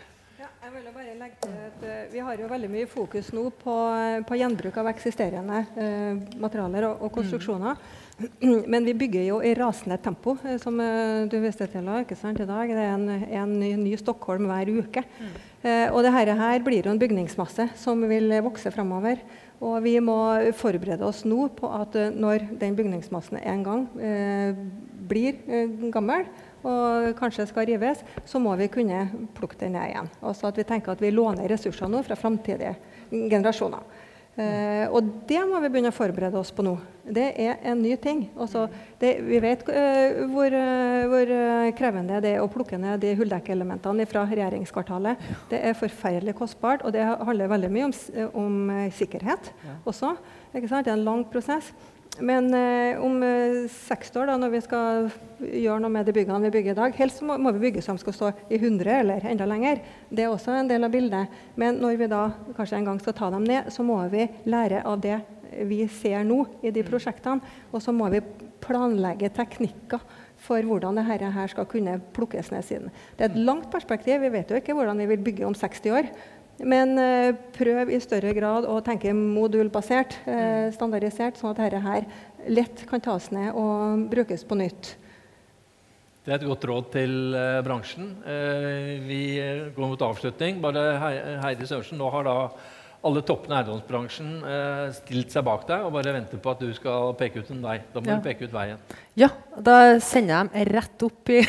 Jeg 0.72 0.78
vil 0.80 0.86
jo 0.88 0.92
bare 0.96 1.14
legge 1.20 1.36
til 1.42 1.56
at 1.66 1.82
eh, 1.84 2.04
Vi 2.08 2.20
har 2.24 2.38
jo 2.40 2.46
veldig 2.48 2.68
mye 2.72 2.86
fokus 2.88 3.26
nå 3.36 3.42
på, 3.60 3.74
på 4.24 4.38
gjenbruk 4.40 4.78
av 4.80 4.86
eksisterende 4.88 5.58
eh, 5.76 6.22
materialer 6.40 6.86
og, 6.88 7.02
og 7.04 7.12
konstruksjoner. 7.12 7.76
Men 8.72 8.88
vi 8.88 8.94
bygger 8.96 9.26
jo 9.26 9.42
i 9.44 9.52
rasende 9.58 9.98
tempo, 10.00 10.38
eh, 10.48 10.56
som 10.62 10.80
eh, 10.80 11.28
du 11.28 11.36
viste 11.44 11.68
til 11.68 11.92
ikke 11.98 12.16
sant, 12.16 12.40
i 12.40 12.48
dag. 12.48 12.72
Det 12.72 12.86
er 12.86 12.94
en, 12.94 13.04
en 13.42 13.52
ny, 13.60 13.74
ny 13.82 13.92
Stockholm 14.00 14.48
hver 14.48 14.72
uke. 14.78 15.04
Eh, 15.60 15.92
og 15.92 16.00
det 16.06 16.16
her, 16.16 16.32
her 16.40 16.64
blir 16.64 16.88
jo 16.88 16.96
en 16.96 17.04
bygningsmasse 17.04 17.68
som 17.84 18.08
vil 18.08 18.32
vokse 18.40 18.72
fremover. 18.72 19.20
Og 19.62 19.76
vi 19.84 19.94
må 20.02 20.16
forberede 20.58 21.06
oss 21.06 21.22
nå 21.28 21.46
på 21.54 21.68
at 21.70 21.94
eh, 21.98 22.10
når 22.10 22.48
den 22.58 22.74
bygningsmassen 22.78 23.38
en 23.38 23.62
gang 23.66 23.84
eh, 24.02 24.58
blir 25.10 25.38
eh, 25.46 25.76
gammel, 25.94 26.26
og 26.62 27.10
kanskje 27.18 27.48
skal 27.50 27.66
rives, 27.68 28.04
så 28.24 28.40
må 28.42 28.54
vi 28.60 28.70
kunne 28.72 29.04
plukke 29.36 29.58
den 29.60 29.76
ned 29.76 29.90
igjen. 29.90 30.12
Altså 30.22 30.48
at 30.50 30.58
vi 30.60 30.66
tenker 30.68 30.94
at 30.94 31.02
vi 31.02 31.12
låner 31.14 31.50
ressurser 31.50 31.90
nå 31.90 32.02
fra 32.06 32.18
framtidige 32.18 32.76
generasjoner. 33.10 33.84
Eh, 34.32 34.86
og 34.88 35.04
det 35.28 35.42
må 35.44 35.58
vi 35.60 35.68
begynne 35.68 35.90
å 35.92 35.94
forberede 35.94 36.38
oss 36.40 36.54
på 36.56 36.64
nå. 36.64 36.72
Det 37.04 37.26
er 37.42 37.58
en 37.68 37.82
ny 37.84 37.92
ting. 38.00 38.22
Også, 38.40 38.64
det, 39.00 39.10
vi 39.26 39.40
vet 39.42 39.64
uh, 39.68 40.22
hvor, 40.32 40.54
uh, 40.54 41.02
hvor 41.10 41.32
eh, 41.36 41.72
krevende 41.76 42.20
det 42.24 42.36
er 42.38 42.40
å 42.40 42.48
plukke 42.48 42.78
ned 42.80 43.02
de 43.02 43.10
hulldekkeelementene 43.18 44.06
fra 44.08 44.22
regjeringskvartalet. 44.30 45.26
Det 45.50 45.60
er 45.60 45.76
forferdelig 45.76 46.36
kostbart, 46.38 46.86
og 46.86 46.94
det 46.96 47.04
handler 47.04 47.52
veldig 47.52 47.72
mye 47.74 47.90
om, 47.90 47.96
om 48.44 48.56
sikkerhet 48.96 49.52
også. 49.84 50.14
Det 50.54 50.64
er 50.64 50.94
en 50.94 51.04
lang 51.04 51.26
prosess. 51.28 51.74
Men 52.20 52.54
eh, 52.54 53.00
om 53.00 53.22
eh, 53.22 53.68
60 53.72 54.18
år, 54.20 54.28
da, 54.28 54.36
når 54.36 54.50
vi 54.52 54.60
skal 54.66 55.06
gjøre 55.40 55.78
noe 55.80 55.92
med 55.94 56.06
de 56.06 56.12
byggene 56.12 56.42
vi 56.44 56.52
bygger 56.52 56.74
i 56.74 56.78
dag 56.78 56.98
Helst 56.98 57.22
må, 57.24 57.38
må 57.40 57.54
vi 57.56 57.62
bygge 57.64 57.84
som 57.84 57.96
skal 58.00 58.16
stå 58.16 58.32
i 58.52 58.58
100 58.60 58.98
eller 58.98 59.28
enda 59.30 59.46
lenger. 59.48 59.80
Det 60.12 60.26
er 60.26 60.32
også 60.32 60.52
en 60.58 60.68
del 60.68 60.84
av 60.84 60.92
bildet. 60.92 61.38
Men 61.56 61.80
når 61.80 61.96
vi 62.02 62.10
da 62.12 62.26
kanskje 62.56 62.82
en 62.82 62.90
gang 62.90 63.00
skal 63.00 63.16
ta 63.16 63.30
dem 63.32 63.46
ned, 63.48 63.72
så 63.72 63.86
må 63.86 63.96
vi 64.12 64.28
lære 64.44 64.84
av 64.84 65.00
det 65.00 65.22
vi 65.68 65.82
ser 65.88 66.24
nå 66.24 66.44
i 66.64 66.72
de 66.74 66.84
prosjektene. 66.84 67.40
Og 67.72 67.80
så 67.84 67.94
må 67.96 68.10
vi 68.12 68.20
planlegge 68.62 69.32
teknikker 69.34 70.04
for 70.42 70.64
hvordan 70.66 70.98
dette 70.98 71.32
her 71.32 71.50
skal 71.50 71.68
kunne 71.70 71.98
plukkes 72.16 72.52
ned 72.52 72.66
siden. 72.66 72.92
Det 73.16 73.24
er 73.24 73.32
et 73.32 73.42
langt 73.46 73.70
perspektiv. 73.72 74.20
Vi 74.22 74.32
vet 74.36 74.50
jo 74.50 74.58
ikke 74.58 74.76
hvordan 74.76 75.00
vi 75.00 75.08
vil 75.14 75.24
bygge 75.30 75.48
om 75.48 75.56
60 75.56 75.96
år. 75.96 76.12
Men 76.62 76.94
eh, 77.00 77.32
prøv 77.56 77.90
i 77.90 77.98
større 78.02 78.32
grad 78.36 78.66
å 78.70 78.76
tenke 78.86 79.10
modulbasert, 79.16 80.18
eh, 80.30 80.68
standardisert, 80.74 81.38
sånn 81.40 81.50
at 81.54 81.62
dette 81.64 81.80
her 81.82 82.04
lett 82.52 82.84
kan 82.90 83.02
tas 83.02 83.30
ned 83.34 83.54
og 83.58 84.04
brukes 84.12 84.44
på 84.46 84.58
nytt. 84.60 84.92
Det 86.22 86.30
er 86.30 86.38
et 86.38 86.46
godt 86.46 86.66
råd 86.70 86.92
til 86.94 87.34
eh, 87.34 87.56
bransjen. 87.66 88.12
Eh, 88.22 88.92
vi 89.08 89.22
går 89.74 89.90
mot 89.90 90.04
avslutning. 90.06 90.60
Bare 90.62 90.84
Heidi 91.42 91.66
Sørensen, 91.66 91.98
nå 91.98 92.10
har 92.14 92.28
da 92.28 92.36
alle 93.02 93.24
toppene 93.26 93.56
i 93.56 93.58
eiendomsbransjen 93.64 94.28
stilt 94.94 95.32
seg 95.34 95.42
bak 95.42 95.64
deg 95.66 95.82
og 95.82 95.90
bare 95.96 96.12
venter 96.14 96.38
på 96.38 96.52
at 96.52 96.60
du 96.62 96.68
skal 96.76 97.16
peke 97.18 97.42
ut 97.42 97.48
en 97.50 97.64
vei. 97.64 97.80
Da 97.90 97.98
må 97.98 98.12
Ja. 98.12 98.20
du 98.20 98.28
peke 98.28 98.46
ut 98.46 98.52
veien. 98.54 98.78
Ja, 99.18 99.32
da 99.58 99.98
sender 99.98 100.36
jeg 100.36 100.52
dem 100.52 100.70
rett 100.76 101.02
opp 101.08 101.32
i 101.34 101.40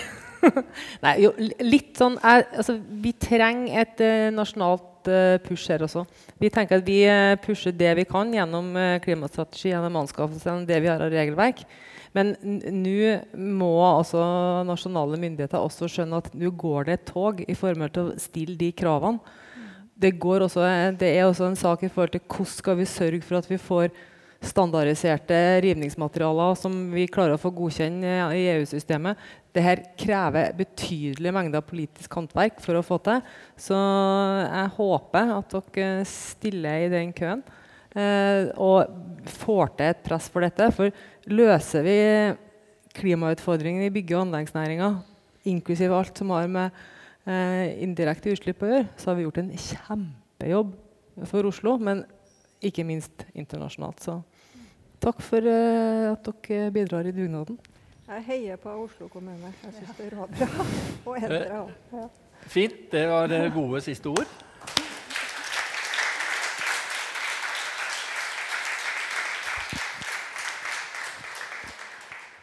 Nei, 1.05 1.13
jo, 1.21 1.29
litt 1.61 1.93
sånn 2.01 2.17
er, 2.25 2.47
altså, 2.57 2.73
Vi 3.05 3.13
trenger 3.21 3.83
et 3.85 4.01
nasjonalt 4.33 4.89
eh, 5.11 5.39
push 5.43 5.71
her 5.71 5.83
også. 5.85 6.03
Vi 6.41 6.51
tenker 6.53 6.79
at 6.79 6.87
vi 6.87 7.01
eh, 7.07 7.35
pusher 7.41 7.75
det 7.75 7.91
vi 7.99 8.05
kan 8.09 8.31
gjennom 8.33 8.71
uh, 8.77 8.99
klimastrategi, 9.03 9.71
gjennom 9.71 10.01
anskaffelse, 10.03 10.47
gjennom 10.47 10.67
det 10.69 10.79
vi 10.83 10.91
har 10.91 11.03
av 11.03 11.13
regelverk. 11.13 11.63
Men 12.13 12.35
nå 12.43 13.17
må 13.33 13.71
altså 13.87 14.21
nasjonale 14.67 15.17
myndigheter 15.21 15.61
også 15.61 15.89
skjønne 15.89 16.21
at 16.21 16.33
nå 16.37 16.51
går 16.61 16.87
det 16.87 16.97
et 16.99 17.07
tog 17.09 17.41
i 17.41 17.55
forhold 17.57 17.95
til 17.95 18.11
å 18.11 18.17
stille 18.21 18.57
de 18.59 18.69
kravene. 18.77 19.21
Det, 19.93 20.15
også, 20.19 20.65
det 20.99 21.09
er 21.13 21.27
også 21.27 21.47
en 21.47 21.57
sak 21.57 21.85
i 21.85 21.91
forhold 21.93 22.13
til 22.13 22.23
hvordan 22.27 22.53
skal 22.53 22.77
vi 22.79 22.89
sørge 22.89 23.21
for 23.23 23.39
at 23.39 23.49
vi 23.49 23.59
får 23.61 23.93
standardiserte 24.43 25.37
rivningsmaterialer 25.63 26.55
som 26.59 26.75
vi 26.93 27.05
klarer 27.11 27.37
å 27.37 27.41
få 27.41 27.51
godkjenne 27.55 28.13
i 28.35 28.45
EU-systemet. 28.53 29.19
Dette 29.53 29.93
krever 29.99 30.53
betydelige 30.57 31.33
mengder 31.35 31.63
politisk 31.65 32.17
håndverk 32.17 32.61
for 32.63 32.79
å 32.79 32.85
få 32.85 32.99
til. 33.05 33.21
Så 33.59 33.77
jeg 33.77 34.73
håper 34.77 35.33
at 35.37 35.57
dere 35.75 36.07
stiller 36.09 36.85
i 36.85 36.91
den 36.93 37.13
køen 37.15 37.43
eh, 37.95 38.49
og 38.57 39.29
får 39.39 39.75
til 39.77 39.91
et 39.91 40.03
press 40.05 40.29
for 40.33 40.45
dette. 40.45 40.69
For 40.75 40.91
løser 41.31 41.85
vi 41.85 41.99
klimautfordringene 42.97 43.89
i 43.89 43.93
bygge- 43.93 44.17
og 44.17 44.27
anleggsnæringa, 44.27 44.89
inklusiv 45.49 45.93
alt 45.95 46.17
som 46.19 46.33
har 46.35 46.49
med 46.51 46.83
eh, 47.25 47.79
indirekte 47.83 48.33
utslipp 48.35 48.63
å 48.63 48.69
gjøre, 48.69 48.89
så 48.97 49.11
har 49.11 49.17
vi 49.17 49.25
gjort 49.27 49.41
en 49.41 49.55
kjempejobb 49.55 50.75
for 51.29 51.49
Oslo, 51.49 51.77
men 51.81 52.03
ikke 52.63 52.85
minst 52.87 53.25
internasjonalt. 53.33 54.03
Så 54.03 54.19
takk 55.03 55.21
for 55.21 55.43
uh, 55.43 56.13
at 56.13 56.33
dere 56.47 56.71
bidrar 56.73 57.07
i 57.07 57.15
dugnaden. 57.15 57.59
Jeg 58.03 58.23
heier 58.27 58.57
på 58.59 58.71
Oslo 58.83 59.07
kommune. 59.07 59.51
Jeg 59.63 59.73
syns 59.77 59.97
det 59.97 60.09
er 60.09 60.15
bra. 60.15 60.27
Og 61.07 61.15
eldre 61.17 61.59
òg. 61.63 61.69
Ja. 61.95 62.07
Fint. 62.51 62.81
Det 62.91 63.03
var 63.07 63.31
eh, 63.31 63.47
gode 63.53 63.79
siste 63.81 64.11
ord. 64.11 64.27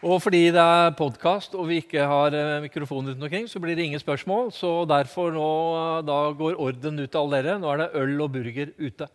Og 0.00 0.16
fordi 0.24 0.46
det 0.48 0.64
er 0.64 0.94
podkast 0.96 1.54
og 1.54 1.68
vi 1.68 1.82
ikke 1.84 2.08
har 2.08 2.32
eh, 2.32 2.62
mikrofon 2.64 3.12
rundt 3.12 3.22
omkring, 3.28 3.48
så 3.48 3.60
blir 3.60 3.76
det 3.76 3.84
ingen 3.84 4.00
spørsmål. 4.00 4.48
Så 4.56 4.86
derfor 4.88 5.30
nå, 5.36 5.50
eh, 5.76 6.04
da 6.08 6.20
går 6.32 6.56
orden 6.56 7.04
ut 7.04 7.10
til 7.10 7.20
alle 7.20 7.42
dere. 7.44 7.60
Nå 7.60 7.74
er 7.74 7.84
det 7.84 7.90
øl 8.00 8.20
og 8.24 8.32
burger 8.32 8.72
ute. 8.80 9.10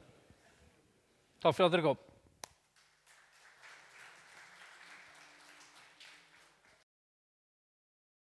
Takk 1.42 1.56
for 1.58 1.66
at 1.66 1.74
dere 1.74 1.90
kom. 1.90 2.06